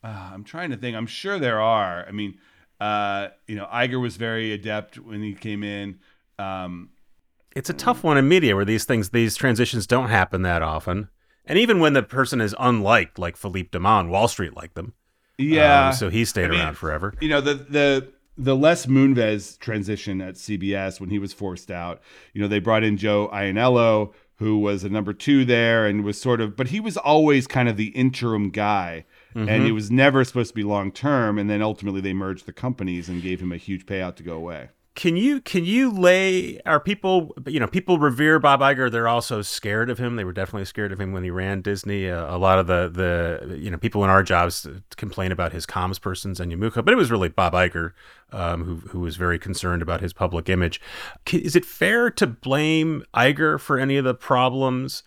[0.03, 0.95] Uh, I'm trying to think.
[0.95, 2.05] I'm sure there are.
[2.07, 2.37] I mean,
[2.79, 5.99] uh, you know, Iger was very adept when he came in.
[6.39, 6.91] Um,
[7.57, 11.09] It's a tough one in media where these things, these transitions don't happen that often.
[11.43, 14.93] And even when the person is unliked, like Philippe Dauman, Wall Street liked them.
[15.39, 15.87] yeah.
[15.87, 17.13] Um, so he stayed I mean, around forever.
[17.19, 21.99] you know the the the Les Moonves transition at CBS when he was forced out.
[22.33, 26.21] You know they brought in Joe Ianniello, who was a number two there and was
[26.21, 30.23] sort of, but he was always kind of the interim guy, and it was never
[30.23, 31.39] supposed to be long term.
[31.39, 34.33] And then ultimately they merged the companies and gave him a huge payout to go
[34.33, 34.69] away.
[34.97, 39.43] Can you can you lay are people you know people revere Bob Iger they're also
[39.43, 40.15] scared of him.
[40.15, 42.09] They were definitely scared of him when he ran Disney.
[42.09, 45.67] Uh, a lot of the the you know people in our jobs complain about his
[45.67, 47.91] comms persons and Yamuka but it was really Bob Iger
[48.31, 50.81] um, who who was very concerned about his public image.
[51.31, 55.03] Is it fair to blame Iger for any of the problems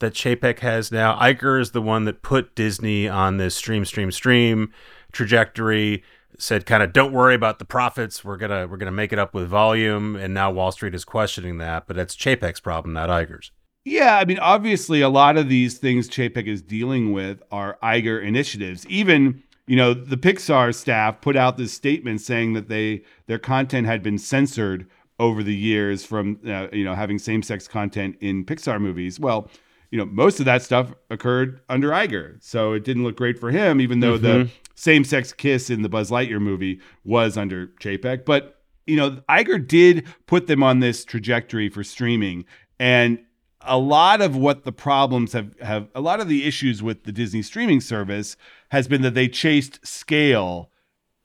[0.00, 1.16] that Chapek has now?
[1.16, 4.72] Iger is the one that put Disney on this stream stream stream
[5.12, 6.02] trajectory
[6.38, 9.34] said kind of don't worry about the profits we're gonna we're gonna make it up
[9.34, 13.50] with volume and now wall street is questioning that but that's chapek's problem not iger's
[13.84, 18.22] yeah i mean obviously a lot of these things chapek is dealing with are iger
[18.22, 23.38] initiatives even you know the pixar staff put out this statement saying that they their
[23.38, 24.86] content had been censored
[25.20, 29.50] over the years from uh, you know having same-sex content in pixar movies well
[29.90, 32.36] you know, most of that stuff occurred under Iger.
[32.42, 34.24] So it didn't look great for him, even though mm-hmm.
[34.24, 38.24] the same sex kiss in the Buzz Lightyear movie was under Chapek.
[38.24, 42.44] But, you know, Iger did put them on this trajectory for streaming.
[42.78, 43.18] And
[43.62, 47.10] a lot of what the problems have, have a lot of the issues with the
[47.10, 48.36] Disney streaming service
[48.68, 50.70] has been that they chased scale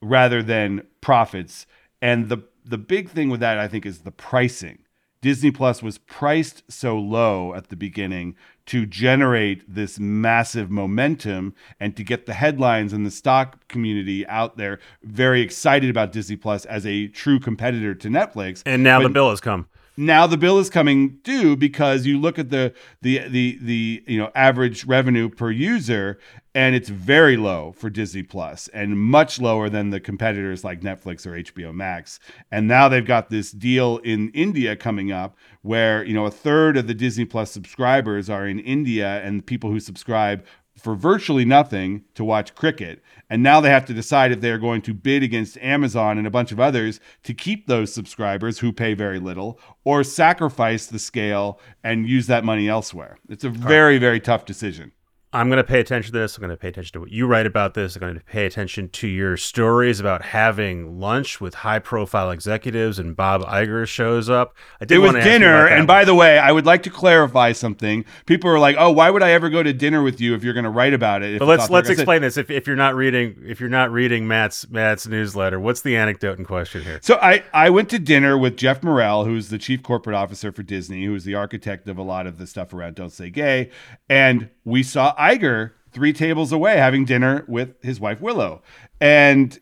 [0.02, 1.64] rather than profits.
[2.02, 4.78] And the the big thing with that, I think, is the pricing.
[5.24, 11.96] Disney Plus was priced so low at the beginning to generate this massive momentum and
[11.96, 16.66] to get the headlines and the stock community out there very excited about Disney Plus
[16.66, 18.62] as a true competitor to Netflix.
[18.66, 22.18] And now but, the bill has come now the bill is coming due because you
[22.18, 26.18] look at the the the the you know average revenue per user
[26.56, 31.26] and it's very low for Disney Plus and much lower than the competitors like Netflix
[31.26, 32.20] or HBO Max.
[32.52, 36.76] And now they've got this deal in India coming up where, you know, a third
[36.76, 40.44] of the Disney Plus subscribers are in India and people who subscribe
[40.84, 43.02] for virtually nothing to watch cricket.
[43.30, 46.30] And now they have to decide if they're going to bid against Amazon and a
[46.30, 51.58] bunch of others to keep those subscribers who pay very little or sacrifice the scale
[51.82, 53.16] and use that money elsewhere.
[53.30, 54.92] It's a very, very tough decision.
[55.34, 56.36] I'm going to pay attention to this.
[56.36, 57.96] I'm going to pay attention to what you write about this.
[57.96, 63.00] I'm going to pay attention to your stories about having lunch with high profile executives
[63.00, 64.56] and Bob Iger shows up.
[64.80, 65.66] I did it was dinner.
[65.66, 68.04] And by the way, I would like to clarify something.
[68.26, 70.54] People are like, oh, why would I ever go to dinner with you if you're
[70.54, 71.40] going to write about it?
[71.40, 72.36] But let's let's explain this.
[72.36, 76.38] If, if you're not reading if you're not reading Matt's Matt's newsletter, what's the anecdote
[76.38, 77.00] in question here?
[77.02, 80.62] So I, I went to dinner with Geoff Morrell, who's the chief corporate officer for
[80.62, 83.70] Disney, who's the architect of a lot of the stuff around Don't Say Gay.
[84.08, 88.62] And we saw Iger three tables away having dinner with his wife Willow.
[89.00, 89.58] And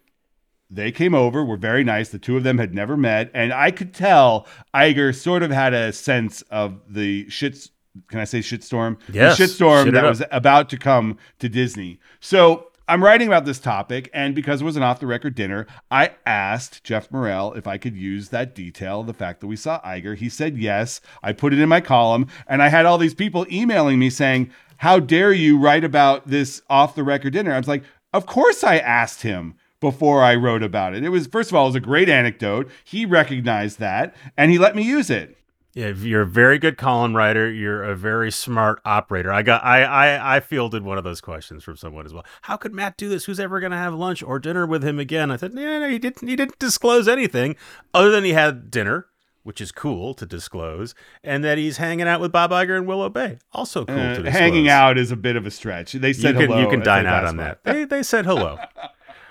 [0.70, 2.08] they came over, were very nice.
[2.08, 3.30] The two of them had never met.
[3.34, 7.68] And I could tell Iger sort of had a sense of the shit.
[8.08, 8.98] Can I say shitstorm?
[9.12, 9.36] Yes.
[9.36, 12.00] The shitstorm Shit that was about to come to Disney.
[12.20, 15.66] So I'm writing about this topic, and because it was an off the record dinner,
[15.90, 19.80] I asked Geoff Morrell if I could use that detail, the fact that we saw
[19.82, 20.16] Iger.
[20.16, 21.00] He said yes.
[21.22, 24.50] I put it in my column, and I had all these people emailing me saying,
[24.82, 27.52] how dare you write about this off the record dinner?
[27.52, 31.04] I was like, Of course I asked him before I wrote about it.
[31.04, 32.68] It was, first of all, it was a great anecdote.
[32.82, 35.38] He recognized that and he let me use it.
[35.72, 37.48] Yeah, you're a very good column writer.
[37.48, 39.32] You're a very smart operator.
[39.32, 42.26] I got, I, I, I fielded one of those questions from someone as well.
[42.42, 43.26] How could Matt do this?
[43.26, 45.30] Who's ever going to have lunch or dinner with him again?
[45.30, 46.28] I said, no, no, he didn't.
[46.28, 47.54] He didn't disclose anything
[47.94, 49.06] other than he had dinner
[49.42, 53.08] which is cool to disclose, and that he's hanging out with Bob Iger and Willow
[53.08, 54.32] Bay, also cool uh, to disclose.
[54.32, 55.92] Hanging out is a bit of a stretch.
[55.92, 56.60] They said you can, hello.
[56.62, 57.64] You can dine out on that.
[57.64, 58.58] They, they said hello.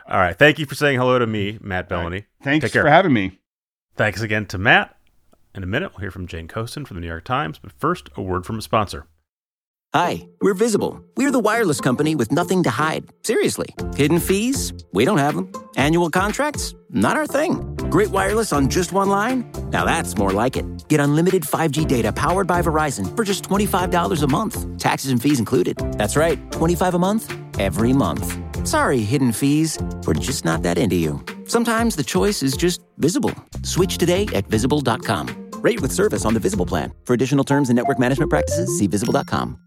[0.08, 0.38] All right.
[0.38, 2.12] Thank you for saying hello to me, Matt Belloni.
[2.12, 2.26] Right.
[2.62, 3.39] Thanks for having me.
[3.95, 4.97] Thanks again to Matt.
[5.54, 8.10] In a minute, we'll hear from Jane Coaston from the New York Times, but first,
[8.15, 9.06] a word from a sponsor.
[9.93, 11.04] Hi, we're Visible.
[11.17, 13.10] We're the wireless company with nothing to hide.
[13.24, 13.76] Seriously.
[13.95, 14.71] Hidden fees?
[14.93, 15.52] We don't have them.
[15.76, 16.74] Annual contracts?
[16.89, 17.70] Not our thing.
[17.91, 19.43] Great wireless on just one line?
[19.69, 20.88] Now that's more like it.
[20.88, 25.39] Get unlimited 5G data powered by Verizon for just $25 a month, taxes and fees
[25.39, 25.75] included.
[25.97, 28.25] That's right, 25 a month, every month.
[28.65, 29.77] Sorry, hidden fees.
[30.08, 31.21] We're just not that into you.
[31.47, 33.36] Sometimes the choice is just visible.
[33.62, 35.49] Switch today at visible.com.
[35.56, 36.93] Rate with service on the Visible plan.
[37.04, 39.60] For additional terms and network management practices, see visible.com.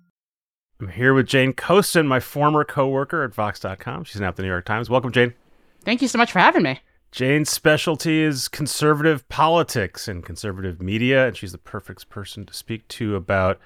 [0.80, 4.04] I'm here with Jane Coaston, my former coworker at Vox.com.
[4.04, 4.88] She's now at the New York Times.
[4.88, 5.34] Welcome, Jane.
[5.84, 6.80] Thank you so much for having me.
[7.14, 12.88] Jane's specialty is conservative politics and conservative media, and she's the perfect person to speak
[12.88, 13.60] to about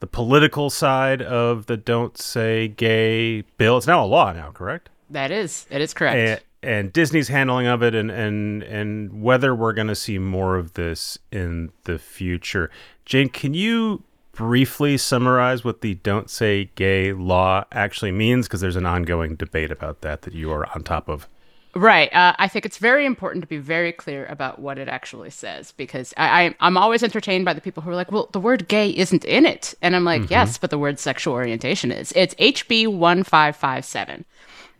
[0.00, 3.76] the political side of the Don't Say Gay bill.
[3.76, 4.88] It's now a law now, correct?
[5.10, 5.66] That is.
[5.68, 6.16] It is correct.
[6.62, 10.56] And, and Disney's handling of it and, and, and whether we're going to see more
[10.56, 12.70] of this in the future.
[13.04, 18.48] Jane, can you briefly summarize what the don't say gay law actually means?
[18.48, 21.28] Because there's an ongoing debate about that that you are on top of.
[21.74, 22.12] Right.
[22.14, 25.72] Uh, I think it's very important to be very clear about what it actually says
[25.72, 28.68] because I, I, am always entertained by the people who are like, well, the word
[28.68, 29.74] gay isn't in it.
[29.82, 30.32] And I'm like, mm-hmm.
[30.32, 32.12] yes, but the word sexual orientation is.
[32.14, 34.24] It's HB 1557.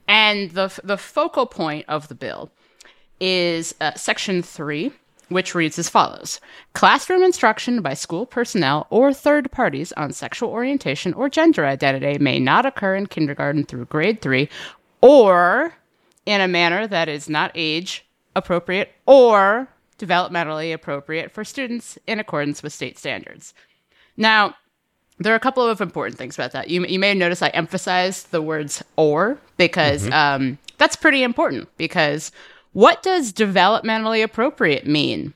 [0.06, 2.50] And the, the focal point of the bill
[3.18, 4.92] is uh, Section 3,
[5.30, 6.40] which reads as follows
[6.74, 12.38] Classroom instruction by school personnel or third parties on sexual orientation or gender identity may
[12.38, 14.48] not occur in kindergarten through grade 3
[15.00, 15.74] or
[16.26, 18.04] in a manner that is not age
[18.36, 23.54] appropriate or developmentally appropriate for students in accordance with state standards.
[24.16, 24.54] Now,
[25.18, 26.68] there are a couple of important things about that.
[26.68, 30.12] You, you may notice I emphasized the words or because mm-hmm.
[30.12, 32.32] um, that's pretty important because
[32.72, 35.34] what does developmentally appropriate mean?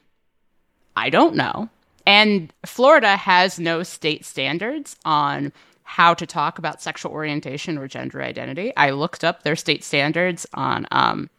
[0.97, 1.69] I don't know.
[2.07, 5.53] And Florida has no state standards on
[5.89, 8.77] how to talk about sexual orientation or gender identity.
[8.77, 11.31] I looked up their state standards on um,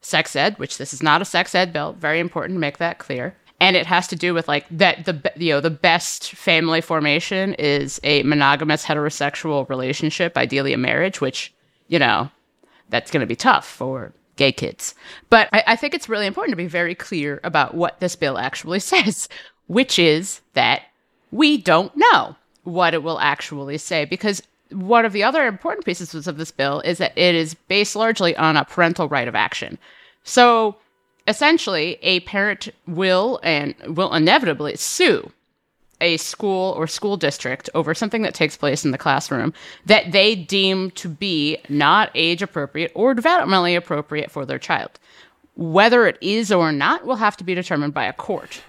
[0.00, 1.92] sex ed, which this is not a sex ed bill.
[1.92, 3.36] Very important to make that clear.
[3.60, 7.54] And it has to do with like that the you know the best family formation
[7.54, 11.54] is a monogamous heterosexual relationship, ideally a marriage, which
[11.86, 12.28] you know
[12.88, 14.96] that's going to be tough for gay kids.
[15.30, 18.36] But I, I think it's really important to be very clear about what this bill
[18.36, 19.28] actually says,
[19.68, 20.82] which is that
[21.30, 22.34] we don't know
[22.66, 26.80] what it will actually say because one of the other important pieces of this bill
[26.80, 29.78] is that it is based largely on a parental right of action.
[30.24, 30.76] So
[31.28, 35.30] essentially, a parent will and will inevitably sue
[36.00, 39.54] a school or school district over something that takes place in the classroom
[39.86, 44.98] that they deem to be not age appropriate or developmentally appropriate for their child.
[45.54, 48.60] Whether it is or not will have to be determined by a court.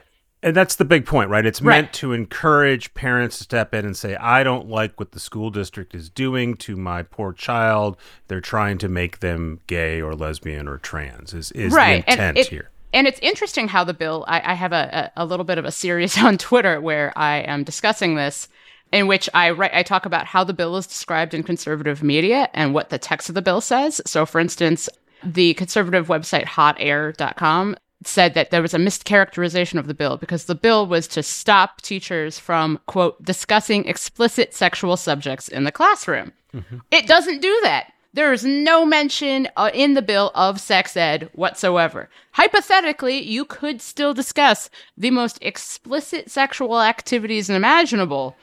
[0.43, 1.45] And that's the big point, right?
[1.45, 1.93] It's meant right.
[1.93, 5.95] to encourage parents to step in and say, I don't like what the school district
[5.95, 7.97] is doing to my poor child.
[8.27, 12.05] They're trying to make them gay or lesbian or trans, is, is right.
[12.05, 14.25] the intent it, here and it's interesting how the bill.
[14.27, 17.37] I, I have a, a, a, little bit of a series on Twitter where I
[17.39, 18.47] am discussing this,
[18.91, 22.49] in which I write, I talk about how the bill is described in conservative media
[22.53, 24.01] and what the text of the bill says.
[24.05, 24.89] So, for instance,
[25.23, 30.55] the conservative website hotair.com said that there was a mischaracterization of the bill because the
[30.55, 36.31] bill was to stop teachers from quote discussing explicit sexual subjects in the classroom.
[36.53, 36.77] Mm-hmm.
[36.91, 37.91] It doesn't do that.
[38.13, 42.09] There is no mention uh, in the bill of sex ed whatsoever.
[42.31, 48.35] Hypothetically, you could still discuss the most explicit sexual activities imaginable.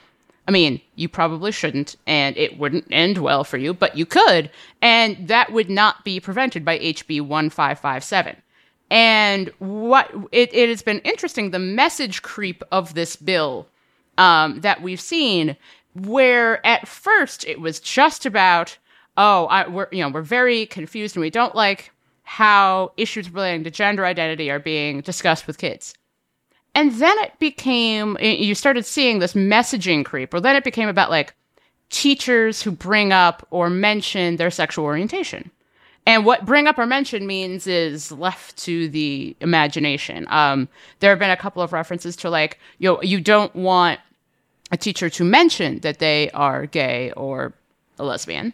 [0.47, 4.51] I mean, you probably shouldn't, and it wouldn't end well for you, but you could,
[4.83, 8.37] and that would not be prevented by HB 1557.
[8.91, 13.67] And what it, it has been interesting the message creep of this bill
[14.19, 15.57] um, that we've seen,
[15.95, 18.79] where at first it was just about
[19.17, 21.93] oh, I, we're you know we're very confused and we don't like
[22.25, 25.95] how issues relating to gender identity are being discussed with kids.
[26.75, 31.11] And then it became you started seeing this messaging creep, or then it became about
[31.11, 31.35] like
[31.91, 35.51] teachers who bring up or mention their sexual orientation.
[36.07, 40.27] And what bring up or mention means is left to the imagination.
[40.29, 40.69] Um,
[41.01, 44.01] there have been a couple of references to like, you know, you don't want
[44.71, 47.55] a teacher to mention that they are gay or
[47.99, 48.53] a lesbian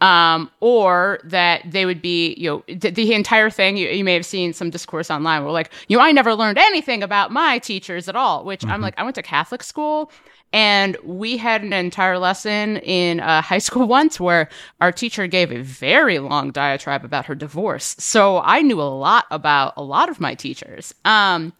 [0.00, 3.76] um, or that they would be, you know, the, the entire thing.
[3.76, 6.58] You, you, may have seen some discourse online where, like, you know, I never learned
[6.58, 8.44] anything about my teachers at all.
[8.44, 8.70] Which mm-hmm.
[8.70, 10.10] I'm like, I went to Catholic school,
[10.52, 14.48] and we had an entire lesson in uh, high school once where
[14.80, 17.96] our teacher gave a very long diatribe about her divorce.
[17.98, 20.94] So I knew a lot about a lot of my teachers.
[21.04, 21.52] Um,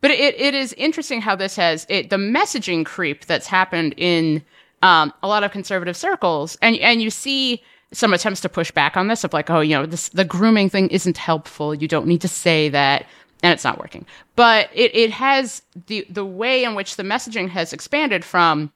[0.00, 4.44] but it, it is interesting how this has it, the messaging creep that's happened in
[4.82, 8.98] um, a lot of conservative circles, and and you see some attempts to push back
[8.98, 11.74] on this of like, oh, you know, this the grooming thing isn't helpful.
[11.74, 13.06] You don't need to say that,
[13.44, 14.06] and it's not working.
[14.36, 18.72] But it it has the the way in which the messaging has expanded from,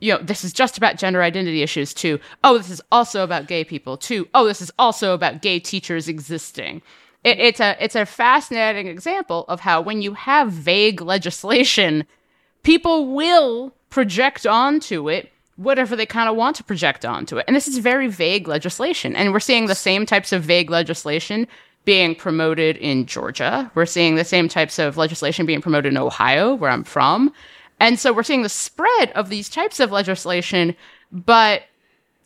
[0.00, 3.48] you know, this is just about gender identity issues to, oh, this is also about
[3.48, 6.80] gay people to, oh, this is also about gay teachers existing.
[7.22, 12.06] It, it's a it's a fascinating example of how when you have vague legislation,
[12.62, 17.44] people will project onto it whatever they kind of want to project onto it.
[17.46, 19.14] And this is very vague legislation.
[19.16, 21.46] And we're seeing the same types of vague legislation
[21.86, 23.70] being promoted in Georgia.
[23.74, 27.32] We're seeing the same types of legislation being promoted in Ohio, where I'm from.
[27.80, 30.74] And so we're seeing the spread of these types of legislation,
[31.12, 31.62] but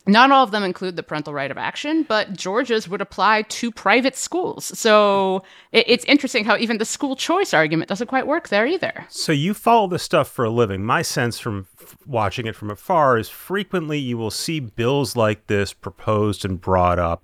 [0.07, 3.69] not all of them include the parental right of action, but Georgia's would apply to
[3.69, 4.77] private schools.
[4.77, 9.05] So it, it's interesting how even the school choice argument doesn't quite work there either.
[9.09, 10.83] So you follow this stuff for a living.
[10.83, 11.67] My sense from
[12.07, 16.97] watching it from afar is frequently you will see bills like this proposed and brought
[16.97, 17.23] up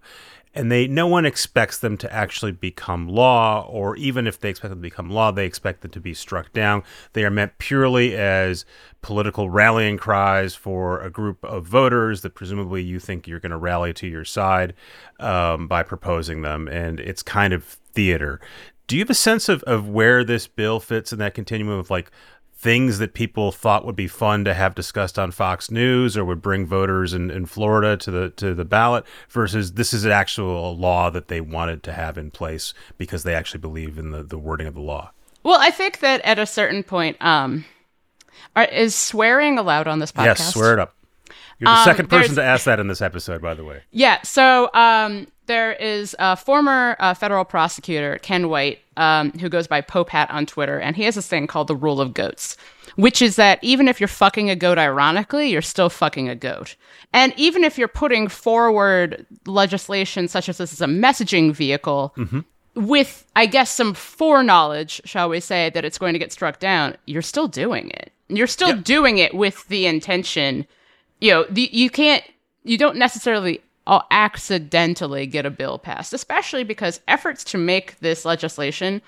[0.58, 4.72] and they no one expects them to actually become law, or even if they expect
[4.72, 6.84] them to become law, they expect them to be struck down.
[7.14, 8.66] They are meant purely as
[9.02, 13.58] political rallying cries for a group of voters that presumably you think you're going to
[13.58, 14.74] rally to your side
[15.20, 18.42] um, by proposing them, and it's kind of theater.
[18.88, 21.92] Do you have a sense of, of where this bill fits in that continuum of
[21.92, 22.10] like
[22.60, 26.42] things that people thought would be fun to have discussed on Fox News or would
[26.42, 30.76] bring voters in, in Florida to the to the ballot versus this is an actual
[30.76, 34.40] law that they wanted to have in place because they actually believe in the, the
[34.40, 35.12] wording of the law.
[35.44, 37.64] Well, I think that at a certain point, um,
[38.56, 40.26] are, is swearing allowed on this podcast?
[40.26, 40.96] Yes, swear it up.
[41.60, 43.82] You're the Um, second person to ask that in this episode, by the way.
[43.92, 44.22] Yeah.
[44.24, 49.82] So um, there is a former uh, federal prosecutor, Ken White, um, who goes by
[49.82, 52.58] Popehat on Twitter, and he has this thing called the rule of goats,
[52.96, 56.76] which is that even if you're fucking a goat ironically, you're still fucking a goat.
[57.14, 62.14] And even if you're putting forward legislation such as this is a messaging vehicle,
[62.76, 66.98] with, I guess, some foreknowledge, shall we say, that it's going to get struck down,
[67.06, 68.12] you're still doing it.
[68.30, 70.68] You're still doing it with the intention,
[71.22, 72.24] you know, the, you can't,
[72.64, 78.26] you don't necessarily uh, accidentally get a bill passed, especially because efforts to make this
[78.26, 79.02] legislation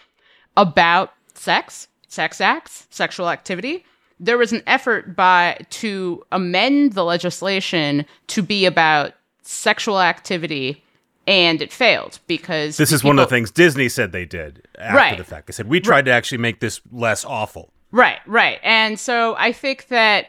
[0.58, 3.86] about sex, sex acts, sexual activity,
[4.20, 9.14] there was an effort by to amend the legislation to be about
[9.44, 10.84] sexual activity
[11.28, 14.98] and it failed because This is one of the things Disney said they did after
[14.98, 15.18] Right.
[15.18, 15.48] the fact.
[15.48, 17.72] They said we tried to actually make this less awful.
[17.92, 18.60] Right, right.
[18.64, 20.28] And so I think that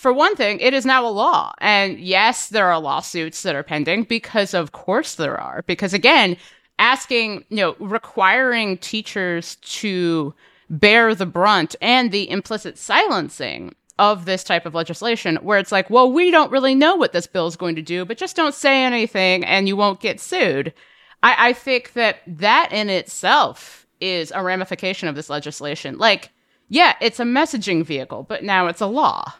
[0.00, 1.52] for one thing, it is now a law.
[1.58, 5.62] And yes, there are lawsuits that are pending because of course there are.
[5.66, 6.38] Because again,
[6.78, 10.32] asking, you know, requiring teachers to
[10.70, 15.90] bear the brunt and the implicit silencing of this type of legislation where it's like,
[15.90, 18.54] well, we don't really know what this bill is going to do, but just don't
[18.54, 20.72] say anything and you won't get sued.
[21.22, 25.98] I, I think that that in itself is a ramification of this legislation.
[25.98, 26.30] Like,
[26.70, 29.34] yeah, it's a messaging vehicle, but now it's a law.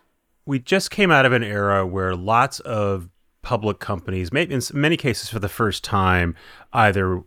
[0.50, 3.08] We just came out of an era where lots of
[3.40, 6.34] public companies, maybe in many cases for the first time,
[6.72, 7.22] either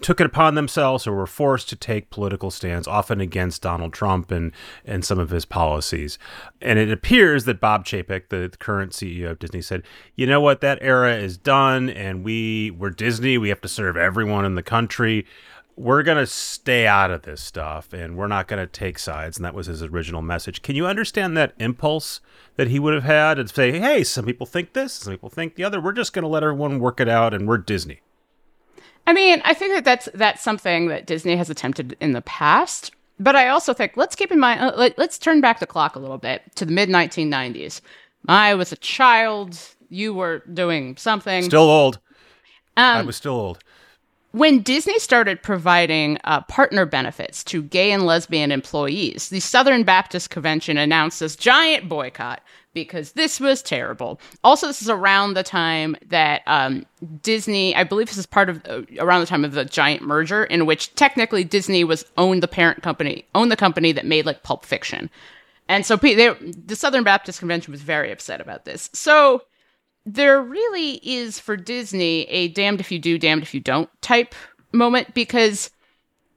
[0.00, 4.30] took it upon themselves or were forced to take political stands, often against Donald Trump
[4.30, 4.52] and,
[4.84, 6.20] and some of his policies.
[6.62, 9.82] And it appears that Bob Chapek, the, the current CEO of Disney, said,
[10.14, 13.96] you know what, that era is done, and we, we're Disney, we have to serve
[13.96, 15.26] everyone in the country
[15.76, 19.36] we're going to stay out of this stuff and we're not going to take sides.
[19.36, 20.62] And that was his original message.
[20.62, 22.20] Can you understand that impulse
[22.56, 25.54] that he would have had and say, hey, some people think this, some people think
[25.54, 25.80] the other.
[25.80, 28.00] We're just going to let everyone work it out and we're Disney.
[29.06, 32.90] I mean, I think that that's that's something that Disney has attempted in the past.
[33.20, 35.94] But I also think let's keep in mind uh, let, let's turn back the clock
[35.94, 37.80] a little bit to the mid 1990s.
[38.28, 39.58] I was a child.
[39.88, 41.44] You were doing something.
[41.44, 42.00] Still old.
[42.76, 43.62] Um, I was still old.
[44.36, 50.28] When Disney started providing uh, partner benefits to gay and lesbian employees, the Southern Baptist
[50.28, 52.42] Convention announced this giant boycott
[52.74, 54.20] because this was terrible.
[54.44, 56.84] Also, this is around the time that um,
[57.22, 60.44] Disney, I believe this is part of uh, around the time of the giant merger,
[60.44, 64.42] in which technically Disney was owned the parent company, owned the company that made like
[64.42, 65.08] Pulp Fiction,
[65.66, 66.34] and so they,
[66.66, 68.90] the Southern Baptist Convention was very upset about this.
[68.92, 69.44] So
[70.06, 74.34] there really is for Disney a damned if you do, damned if you don't type
[74.72, 75.70] moment because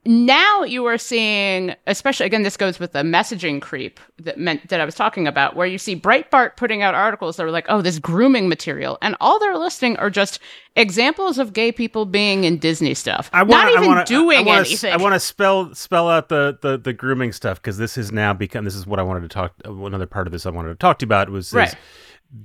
[0.06, 4.82] now you are seeing, especially again, this goes with the messaging creep that meant that
[4.82, 7.82] I was talking about, where you see Breitbart putting out articles that are like, oh,
[7.82, 10.40] this grooming material, and all they're listing are just
[10.76, 14.38] examples of gay people being in Disney stuff, I wanna, not even I wanna, doing
[14.40, 14.94] I wanna, anything.
[14.94, 18.34] I want to spell spell out the, the, the grooming stuff because this is now
[18.34, 18.66] become.
[18.66, 19.54] This is what I wanted to talk.
[19.66, 21.76] Another part of this I wanted to talk to you about was Right.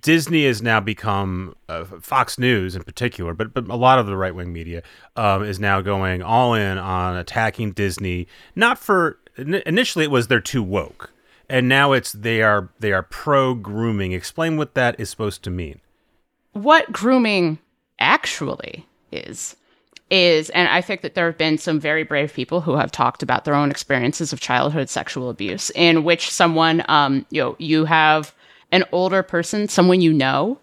[0.01, 4.17] Disney has now become uh, Fox News in particular, but but a lot of the
[4.17, 4.83] right wing media
[5.17, 8.27] um, is now going all in on attacking Disney.
[8.57, 11.13] Not for initially it was they're too woke,
[11.51, 14.13] and now it's they are they are pro grooming.
[14.13, 15.81] Explain what that is supposed to mean.
[16.53, 17.59] what grooming
[17.99, 19.57] actually is
[20.11, 23.23] is and i think that there have been some very brave people who have talked
[23.23, 27.85] about their own experiences of childhood sexual abuse in which someone um you know you
[27.85, 28.35] have
[28.75, 30.59] an older person someone you know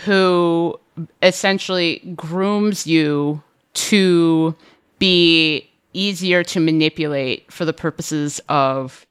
[0.00, 0.78] who
[1.22, 3.42] essentially grooms you
[3.74, 4.54] to
[4.98, 9.06] be easier to manipulate for the purposes of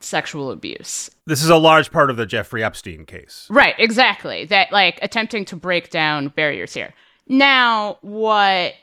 [0.00, 3.46] sexual abuse This is a large part of the Jeffrey Epstein case.
[3.50, 4.44] Right, exactly.
[4.44, 6.94] That like attempting to break down barriers here.
[7.28, 8.74] Now, what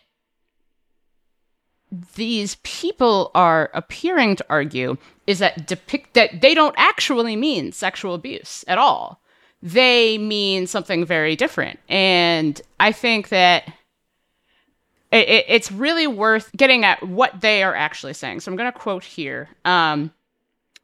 [2.16, 8.14] these people are appearing to argue is that depict that they don't actually mean sexual
[8.14, 9.22] abuse at all.
[9.62, 11.80] they mean something very different.
[11.88, 13.66] And I think that
[15.10, 18.42] it, it, it's really worth getting at what they are actually saying.
[18.42, 20.12] So I'm going to quote here um,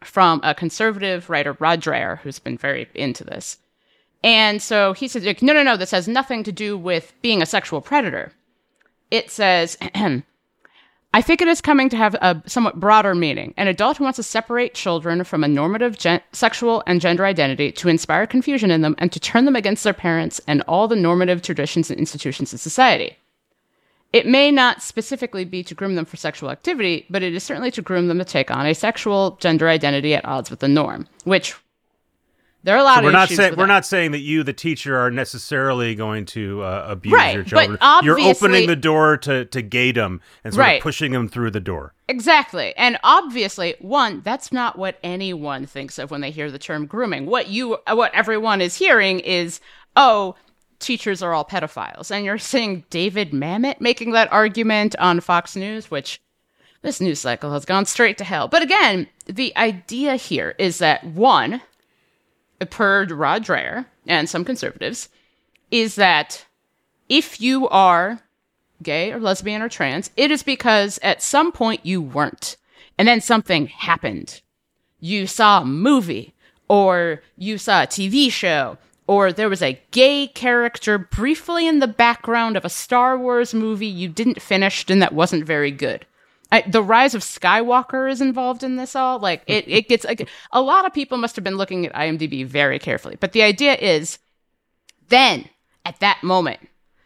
[0.01, 3.57] from a conservative writer, Rod Dreher, who's been very into this.
[4.23, 7.45] And so he says, no, no, no, this has nothing to do with being a
[7.45, 8.31] sexual predator.
[9.11, 9.77] It says,
[11.11, 13.55] I think it is coming to have a somewhat broader meaning.
[13.57, 17.71] An adult who wants to separate children from a normative gen- sexual and gender identity
[17.73, 20.95] to inspire confusion in them and to turn them against their parents and all the
[20.95, 23.17] normative traditions and institutions of society.
[24.13, 27.71] It may not specifically be to groom them for sexual activity, but it is certainly
[27.71, 31.07] to groom them to take on a sexual gender identity at odds with the norm,
[31.23, 31.55] which
[32.63, 33.67] there are a lot So of we're not saying we're that.
[33.67, 37.49] not saying that you, the teacher, are necessarily going to uh, abuse Right, your but
[37.49, 37.77] children.
[38.03, 40.77] You're opening the door to to gate them and sort Right.
[40.79, 41.93] of pushing them through the door.
[42.07, 42.75] Exactly.
[42.75, 47.25] And obviously, one, that's not what anyone thinks of when they hear the term grooming.
[47.27, 49.59] What you what everyone is hearing is,
[49.95, 50.35] "Oh,
[50.79, 55.89] teachers are all pedophiles." And you're seeing David Mamet making that argument on Fox News,
[55.91, 56.19] which
[56.81, 58.47] this news cycle has gone straight to hell.
[58.47, 61.61] But again, the idea here is that one,
[62.65, 65.09] per Rod Dreher and some conservatives,
[65.71, 66.45] is that
[67.07, 68.21] if you are
[68.81, 72.57] gay or lesbian or trans, it is because at some point you weren't.
[72.97, 74.41] And then something happened.
[74.99, 76.33] You saw a movie,
[76.67, 81.87] or you saw a TV show, or there was a gay character briefly in the
[81.87, 86.05] background of a Star Wars movie you didn't finish and that wasn't very good.
[86.51, 89.19] I, the rise of Skywalker is involved in this all.
[89.19, 92.45] Like it, it gets like, a lot of people must have been looking at IMDb
[92.45, 93.17] very carefully.
[93.19, 94.19] But the idea is,
[95.09, 95.49] then
[95.85, 96.59] at that moment,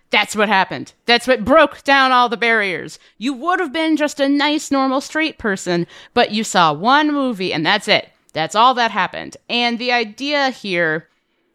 [0.10, 0.94] that's what happened.
[1.06, 3.00] That's what broke down all the barriers.
[3.18, 7.52] You would have been just a nice, normal, straight person, but you saw one movie
[7.52, 8.10] and that's it.
[8.32, 9.38] That's all that happened.
[9.50, 11.10] And the idea here,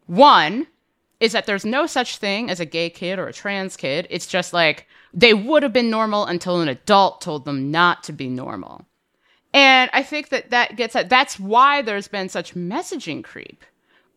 [0.07, 0.67] one,
[1.21, 4.07] is that there's no such thing as a gay kid or a trans kid.
[4.11, 8.13] It's just like they would have been normal until an adult told them not to
[8.13, 8.85] be normal.
[9.55, 13.65] And I think that that gets at that's why there's been such messaging creep.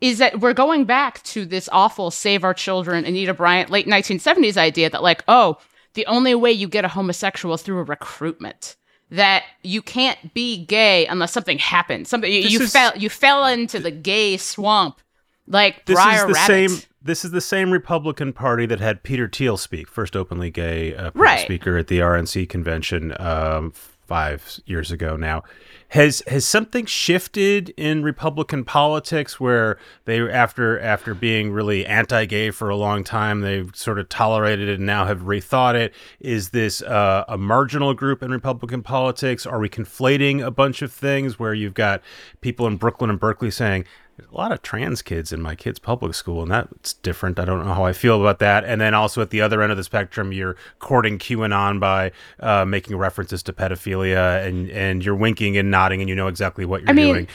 [0.02, 4.58] Is that we're going back to this awful save our children Anita Bryant late 1970s
[4.58, 5.58] idea that like oh
[5.93, 8.76] the only way you get a homosexual is through a recruitment
[9.10, 13.45] that you can't be gay unless something happened something you, you is- fell you fell
[13.45, 14.99] into the gay swamp
[15.47, 16.70] like This Briar is the Rabbit.
[16.70, 16.80] same.
[17.04, 21.12] This is the same Republican Party that had Peter Thiel speak, first openly gay uh,
[21.16, 21.39] Right.
[21.39, 25.16] speaker at the RNC convention um, five years ago.
[25.16, 25.41] Now,
[25.89, 32.70] has has something shifted in Republican politics where they after after being really anti-gay for
[32.70, 35.93] a long time, they've sort of tolerated it and now have rethought it?
[36.20, 39.45] Is this uh, a marginal group in Republican politics?
[39.47, 42.02] Are we conflating a bunch of things where you've got
[42.41, 43.86] people in Brooklyn and Berkeley saying?
[44.22, 47.40] There's a lot of trans kids in my kid's public school, and that's different.
[47.40, 48.64] I don't know how I feel about that.
[48.64, 52.64] And then also at the other end of the spectrum, you're courting QAnon by uh,
[52.66, 56.82] making references to pedophilia, and and you're winking and nodding, and you know exactly what
[56.82, 57.28] you're I mean- doing.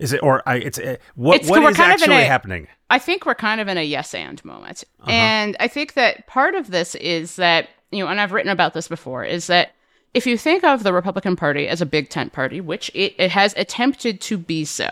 [0.00, 0.56] Is it or I?
[0.56, 2.66] It's uh, what It's- what is kind of in actually a- happening?
[2.88, 4.84] I think we're kind of in a yes and moment.
[5.06, 8.72] And I think that part of this is that, you know, and I've written about
[8.74, 9.72] this before, is that
[10.14, 13.30] if you think of the Republican Party as a big tent party, which it, it
[13.30, 14.88] has attempted to be so,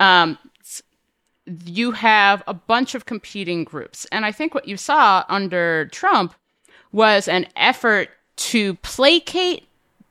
[0.00, 0.38] um,
[1.64, 4.06] you have a bunch of competing groups.
[4.12, 6.34] And I think what you saw under Trump
[6.92, 9.64] was an effort to placate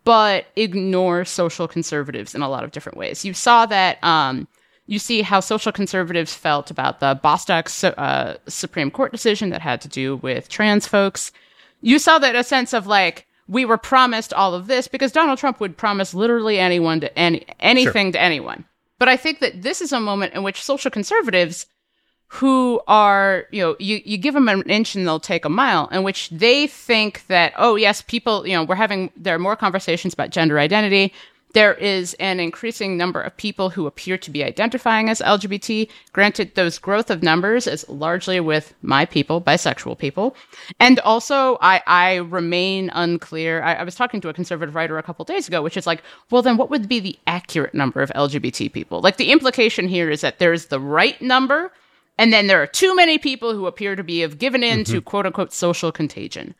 [0.03, 3.25] but ignore social conservatives in a lot of different ways.
[3.25, 4.01] You saw that.
[4.03, 4.47] Um,
[4.89, 9.81] you see how social conservatives felt about the Bostock uh, Supreme Court decision that had
[9.81, 11.33] to do with trans folks.
[11.81, 15.39] You saw that a sense of like we were promised all of this because Donald
[15.39, 18.63] Trump would promise literally anyone to any anything to anyone.
[18.99, 21.67] But I think that this is a moment in which social conservatives
[22.29, 25.87] who are, you know, you, you give them an inch and they'll take a mile,
[25.87, 29.55] in which they think that, oh, yes, people, you know, we're having, there are more
[29.55, 31.13] conversations about gender identity.
[31.57, 35.89] There is an increasing number of people who appear to be identifying as LGBT.
[36.13, 40.35] Granted, those growth of numbers is largely with my people, bisexual people.
[40.79, 43.63] And also, I, I remain unclear.
[43.63, 46.03] I, I was talking to a conservative writer a couple days ago, which is like,
[46.29, 49.01] well, then what would be the accurate number of LGBT people?
[49.01, 51.71] Like, the implication here is that there's the right number,
[52.19, 54.93] and then there are too many people who appear to be have given in mm-hmm.
[54.93, 56.53] to quote unquote social contagion.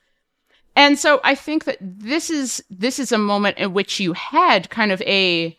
[0.77, 4.69] And so I think that this is this is a moment in which you had
[4.69, 5.57] kind of a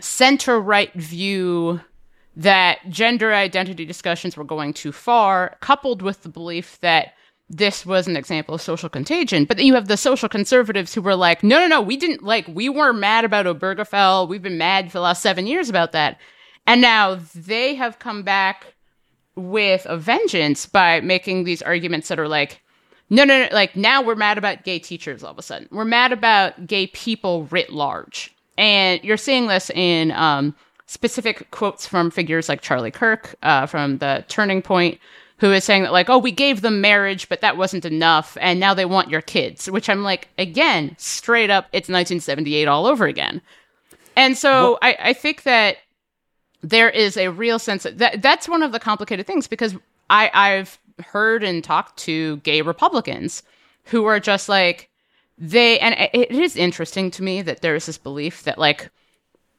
[0.00, 1.80] center right view
[2.36, 7.14] that gender identity discussions were going too far, coupled with the belief that
[7.48, 9.46] this was an example of social contagion.
[9.46, 12.22] But then you have the social conservatives who were like, no, no, no, we didn't
[12.22, 14.28] like, we weren't mad about Obergefell.
[14.28, 16.18] We've been mad for the last seven years about that.
[16.66, 18.74] And now they have come back
[19.36, 22.61] with a vengeance by making these arguments that are like,
[23.12, 25.68] no, no, no, like now we're mad about gay teachers all of a sudden.
[25.70, 28.34] We're mad about gay people writ large.
[28.56, 30.54] And you're seeing this in um,
[30.86, 34.98] specific quotes from figures like Charlie Kirk uh, from the Turning Point,
[35.36, 38.38] who is saying that, like, oh, we gave them marriage, but that wasn't enough.
[38.40, 42.86] And now they want your kids, which I'm like, again, straight up, it's 1978 all
[42.86, 43.42] over again.
[44.16, 45.76] And so I, I think that
[46.62, 49.76] there is a real sense of, that that's one of the complicated things because
[50.08, 53.42] I, I've heard and talked to gay Republicans
[53.84, 54.90] who are just like,
[55.38, 58.90] they, and it is interesting to me that there is this belief that, like,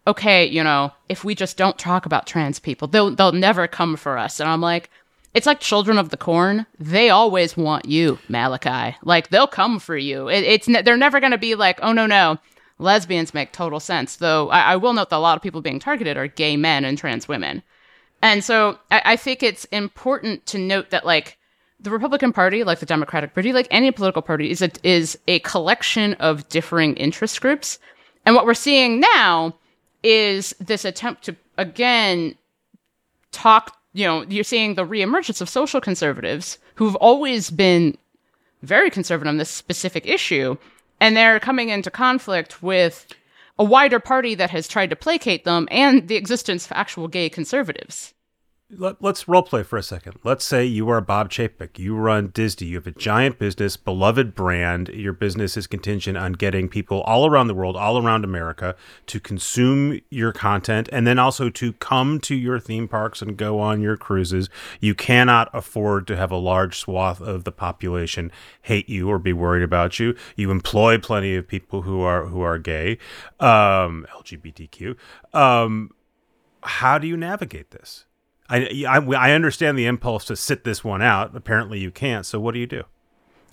[0.07, 3.95] okay, you know, if we just don't talk about trans people, they'll they'll never come
[3.95, 4.39] for us.
[4.39, 4.89] And I'm like,
[5.33, 6.65] it's like children of the corn.
[6.79, 8.95] They always want you, Malachi.
[9.03, 10.29] Like they'll come for you.
[10.29, 12.37] It, it's they're never going to be like, oh no no,
[12.79, 14.17] lesbians make total sense.
[14.17, 16.85] Though I, I, will note that a lot of people being targeted are gay men
[16.85, 17.63] and trans women.
[18.23, 21.37] And so I, I think it's important to note that like
[21.79, 25.39] the Republican Party, like the Democratic Party, like any political party, is a, is a
[25.39, 27.77] collection of differing interest groups.
[28.25, 29.55] And what we're seeing now
[30.01, 32.35] is this attempt to again
[33.33, 33.77] talk.
[33.91, 37.97] You know, you're seeing the reemergence of social conservatives who've always been
[38.61, 40.55] very conservative on this specific issue,
[41.01, 43.05] and they're coming into conflict with
[43.57, 47.29] a wider party that has tried to placate them and the existence of actual gay
[47.29, 48.13] conservatives
[48.77, 50.19] let, us role play for a second.
[50.23, 51.77] Let's say you are Bob Chapek.
[51.77, 52.67] You run Disney.
[52.67, 54.89] You have a giant business, beloved brand.
[54.89, 58.75] Your business is contingent on getting people all around the world, all around America,
[59.07, 63.59] to consume your content and then also to come to your theme parks and go
[63.59, 64.49] on your cruises.
[64.79, 68.31] You cannot afford to have a large swath of the population
[68.63, 70.15] hate you or be worried about you.
[70.35, 72.97] You employ plenty of people who are who are gay,
[73.39, 74.95] um, LGBTQ.
[75.33, 75.91] Um,
[76.63, 78.05] how do you navigate this?
[78.49, 81.35] I, I, I understand the impulse to sit this one out.
[81.35, 82.25] Apparently, you can't.
[82.25, 82.83] So, what do you do?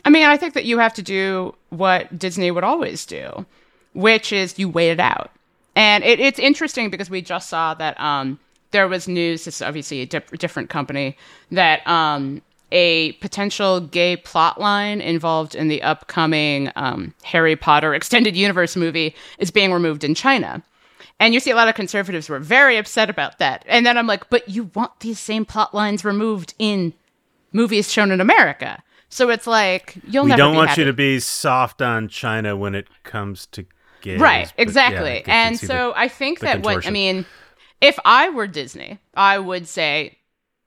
[0.05, 3.47] I mean, I think that you have to do what Disney would always do,
[3.95, 5.31] which is you wait it out.
[5.77, 8.39] And it, it's interesting because we just saw that um,
[8.71, 9.45] there was news.
[9.45, 11.17] This is obviously a different company
[11.51, 18.37] that um, a potential gay plot line involved in the upcoming um, Harry Potter extended
[18.37, 20.63] universe movie is being removed in China.
[21.21, 23.63] And you see a lot of conservatives were very upset about that.
[23.69, 26.95] And then I'm like, but you want these same plot lines removed in
[27.53, 28.83] movies shown in America.
[29.11, 30.39] So it's like you'll never." we never.
[30.39, 30.81] don't want happy.
[30.81, 33.67] you to be soft on China when it comes to
[34.01, 34.19] gays.
[34.19, 35.23] Right, exactly.
[35.27, 36.77] Yeah, and so the, I think that contortion.
[36.79, 37.27] what I mean,
[37.81, 40.17] if I were Disney, I would say,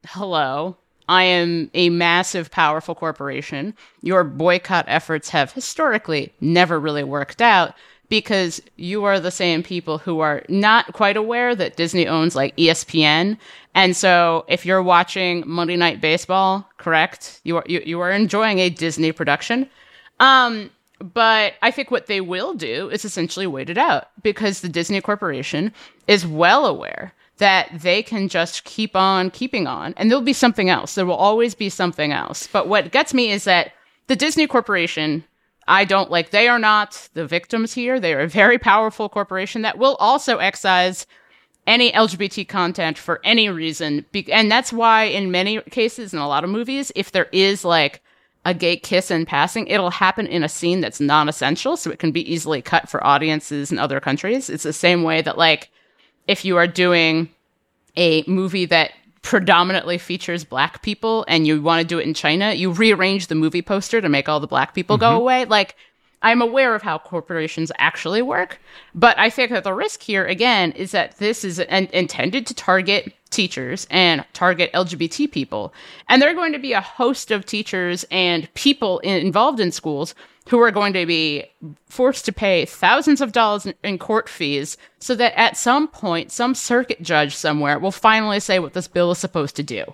[0.05, 0.77] "Hello,
[1.07, 3.75] I am a massive, powerful corporation.
[4.01, 7.75] Your boycott efforts have historically never really worked out
[8.13, 12.55] because you are the same people who are not quite aware that Disney owns like
[12.57, 13.39] ESPN.
[13.73, 17.41] And so if you're watching Monday Night Baseball, correct?
[17.43, 19.67] You are you, you are enjoying a Disney production.
[20.19, 24.69] Um but I think what they will do is essentially wait it out because the
[24.69, 25.73] Disney Corporation
[26.05, 30.69] is well aware that they can just keep on keeping on and there'll be something
[30.69, 30.93] else.
[30.93, 32.45] There will always be something else.
[32.45, 33.71] But what gets me is that
[34.05, 35.23] the Disney Corporation
[35.67, 37.99] I don't like, they are not the victims here.
[37.99, 41.07] They are a very powerful corporation that will also excise
[41.65, 44.05] any LGBT content for any reason.
[44.31, 48.01] and that's why, in many cases, in a lot of movies, if there is like
[48.45, 51.77] a gay kiss in passing, it'll happen in a scene that's non essential.
[51.77, 54.49] So it can be easily cut for audiences in other countries.
[54.49, 55.69] It's the same way that, like,
[56.27, 57.29] if you are doing
[57.95, 58.91] a movie that
[59.23, 63.35] predominantly features black people and you want to do it in China, you rearrange the
[63.35, 65.15] movie poster to make all the black people mm-hmm.
[65.15, 65.45] go away.
[65.45, 65.75] Like,
[66.21, 68.59] I'm aware of how corporations actually work,
[68.93, 72.53] but I think that the risk here, again, is that this is an- intended to
[72.53, 75.73] target teachers and target LGBT people.
[76.07, 79.71] And there are going to be a host of teachers and people in- involved in
[79.71, 80.15] schools
[80.49, 81.45] who are going to be
[81.87, 86.53] forced to pay thousands of dollars in court fees so that at some point, some
[86.53, 89.85] circuit judge somewhere will finally say what this bill is supposed to do.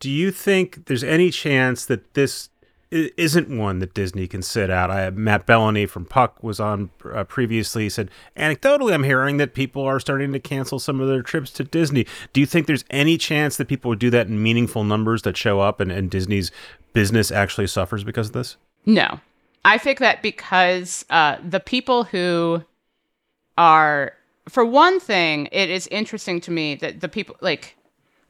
[0.00, 2.50] Do you think there's any chance that this
[2.90, 4.90] isn't one that Disney can sit out?
[4.90, 7.84] I Matt Belloni from Puck was on uh, previously.
[7.84, 11.50] He said, anecdotally, I'm hearing that people are starting to cancel some of their trips
[11.52, 12.06] to Disney.
[12.32, 15.36] Do you think there's any chance that people would do that in meaningful numbers that
[15.36, 16.50] show up and, and Disney's
[16.92, 18.56] business actually suffers because of this?
[18.86, 19.20] No,
[19.64, 22.62] I think that because uh, the people who
[23.56, 24.12] are,
[24.48, 27.76] for one thing, it is interesting to me that the people, like,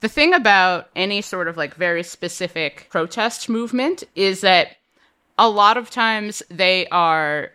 [0.00, 4.76] the thing about any sort of like very specific protest movement is that
[5.38, 7.50] a lot of times they are,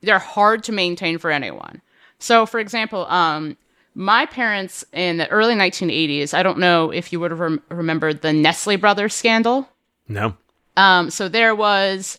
[0.00, 1.82] they're hard to maintain for anyone.
[2.18, 3.56] So, for example, um,
[3.94, 8.22] My parents in the early 1980s, I don't know if you would have rem- remembered
[8.22, 9.68] the Nestle Brothers scandal.
[10.08, 10.34] No.
[10.78, 12.18] Um, so there was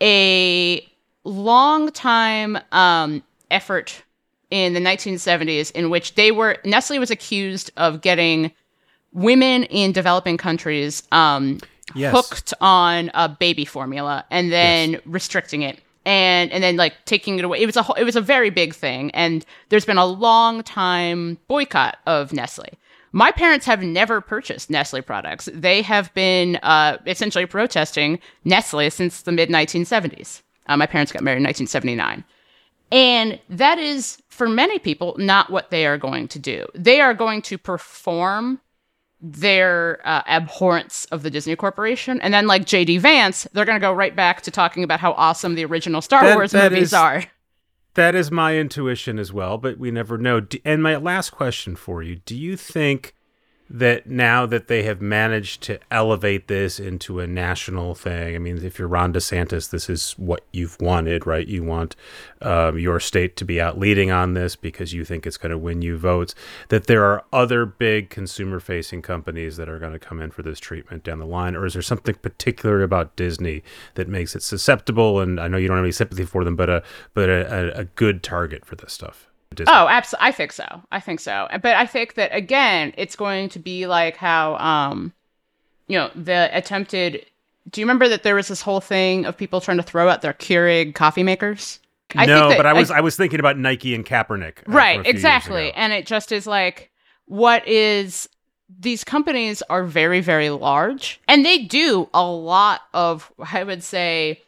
[0.00, 0.86] a
[1.24, 4.02] long time um, effort
[4.50, 8.50] in the 1970s in which they were Nestle was accused of getting
[9.12, 11.58] women in developing countries um,
[11.94, 12.14] Yes.
[12.14, 17.44] hooked on a baby formula and then restricting it and and then like taking it
[17.46, 17.60] away.
[17.62, 20.62] It was a whole- it was a very big thing, and there's been a long
[20.62, 22.68] time boycott of Nestle.
[23.12, 25.48] My parents have never purchased Nestle products.
[25.52, 30.42] They have been uh, essentially protesting Nestle since the mid 1970s.
[30.66, 32.24] Uh, my parents got married in 1979.
[32.90, 36.66] And that is, for many people, not what they are going to do.
[36.74, 38.60] They are going to perform
[39.20, 42.20] their uh, abhorrence of the Disney Corporation.
[42.20, 42.98] And then, like J.D.
[42.98, 46.22] Vance, they're going to go right back to talking about how awesome the original Star
[46.24, 47.24] That- Wars that movies is- are.
[47.98, 50.40] That is my intuition as well, but we never know.
[50.64, 53.16] And my last question for you Do you think
[53.70, 58.64] that now that they have managed to elevate this into a national thing, I mean,
[58.64, 61.46] if you're Ron DeSantis, this is what you've wanted, right?
[61.46, 61.94] You want
[62.40, 65.58] um, your state to be out leading on this because you think it's going to
[65.58, 66.34] win you votes,
[66.68, 70.42] that there are other big consumer facing companies that are going to come in for
[70.42, 71.54] this treatment down the line?
[71.54, 73.62] Or is there something particular about Disney
[73.94, 75.20] that makes it susceptible?
[75.20, 77.80] And I know you don't have any sympathy for them, but a, but a, a,
[77.80, 79.27] a good target for this stuff?
[79.58, 79.72] Disney.
[79.74, 80.28] Oh, absolutely.
[80.28, 80.82] I think so.
[80.90, 81.46] I think so.
[81.62, 85.12] But I think that again, it's going to be like how, um,
[85.86, 87.26] you know, the attempted.
[87.70, 90.22] Do you remember that there was this whole thing of people trying to throw out
[90.22, 91.80] their Keurig coffee makers?
[92.14, 94.60] I no, think that- but I was I was thinking about Nike and Kaepernick.
[94.60, 96.90] uh, right exactly and it just is like
[97.26, 98.26] what is
[98.80, 104.40] these companies are very very large and they do a lot of i would say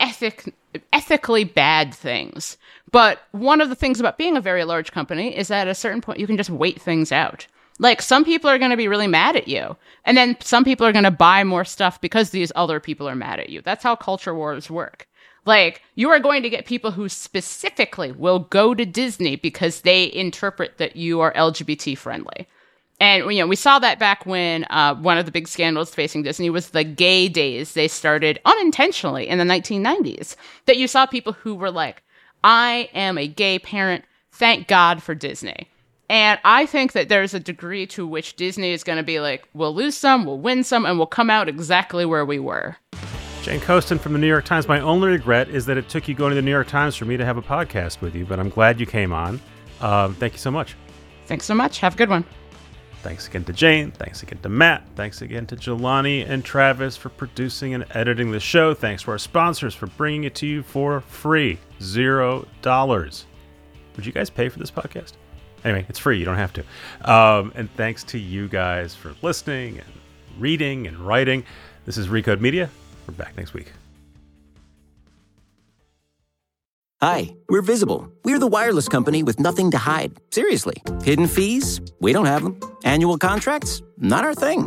[0.00, 0.52] ethic
[0.92, 2.56] ethically bad things
[2.92, 5.74] but one of the things about being a very large company is that at a
[5.74, 7.46] certain point you can just wait things out
[7.78, 10.86] like some people are going to be really mad at you and then some people
[10.86, 13.82] are going to buy more stuff because these other people are mad at you that's
[13.82, 15.06] how culture wars work
[15.46, 20.12] like, you are going to get people who specifically will go to Disney because they
[20.12, 22.46] interpret that you are LGBT friendly.
[23.00, 26.22] And you know, we saw that back when uh, one of the big scandals facing
[26.22, 30.36] Disney was the gay days they started unintentionally in the 1990s.
[30.66, 32.02] That you saw people who were like,
[32.42, 34.04] "I am a gay parent.
[34.32, 35.68] Thank God for Disney."
[36.08, 39.44] And I think that there's a degree to which Disney is going to be like,
[39.54, 42.76] "We'll lose some, we'll win some, and we'll come out exactly where we were."
[43.42, 44.68] Jane Coaston from the New York Times.
[44.68, 47.06] My only regret is that it took you going to the New York Times for
[47.06, 49.40] me to have a podcast with you, but I'm glad you came on.
[49.80, 50.76] Um, thank you so much.
[51.26, 51.78] Thanks so much.
[51.78, 52.24] Have a good one.
[53.02, 53.92] Thanks again to Jane.
[53.92, 54.84] Thanks again to Matt.
[54.94, 58.74] Thanks again to Jelani and Travis for producing and editing the show.
[58.74, 61.58] Thanks to our sponsors for bringing it to you for free.
[61.82, 63.26] Zero dollars.
[63.96, 65.12] Would you guys pay for this podcast?
[65.64, 66.18] Anyway, it's free.
[66.18, 66.64] You don't have to.
[67.10, 69.88] Um, and thanks to you guys for listening and
[70.38, 71.44] reading and writing.
[71.84, 72.70] This is Recode Media.
[73.06, 73.72] We're back next week.
[77.02, 78.10] Hi, we're Visible.
[78.24, 80.18] We're the wireless company with nothing to hide.
[80.30, 80.82] Seriously.
[81.02, 81.80] Hidden fees?
[81.98, 82.60] We don't have them.
[82.84, 83.82] Annual contracts?
[83.96, 84.66] Not our thing.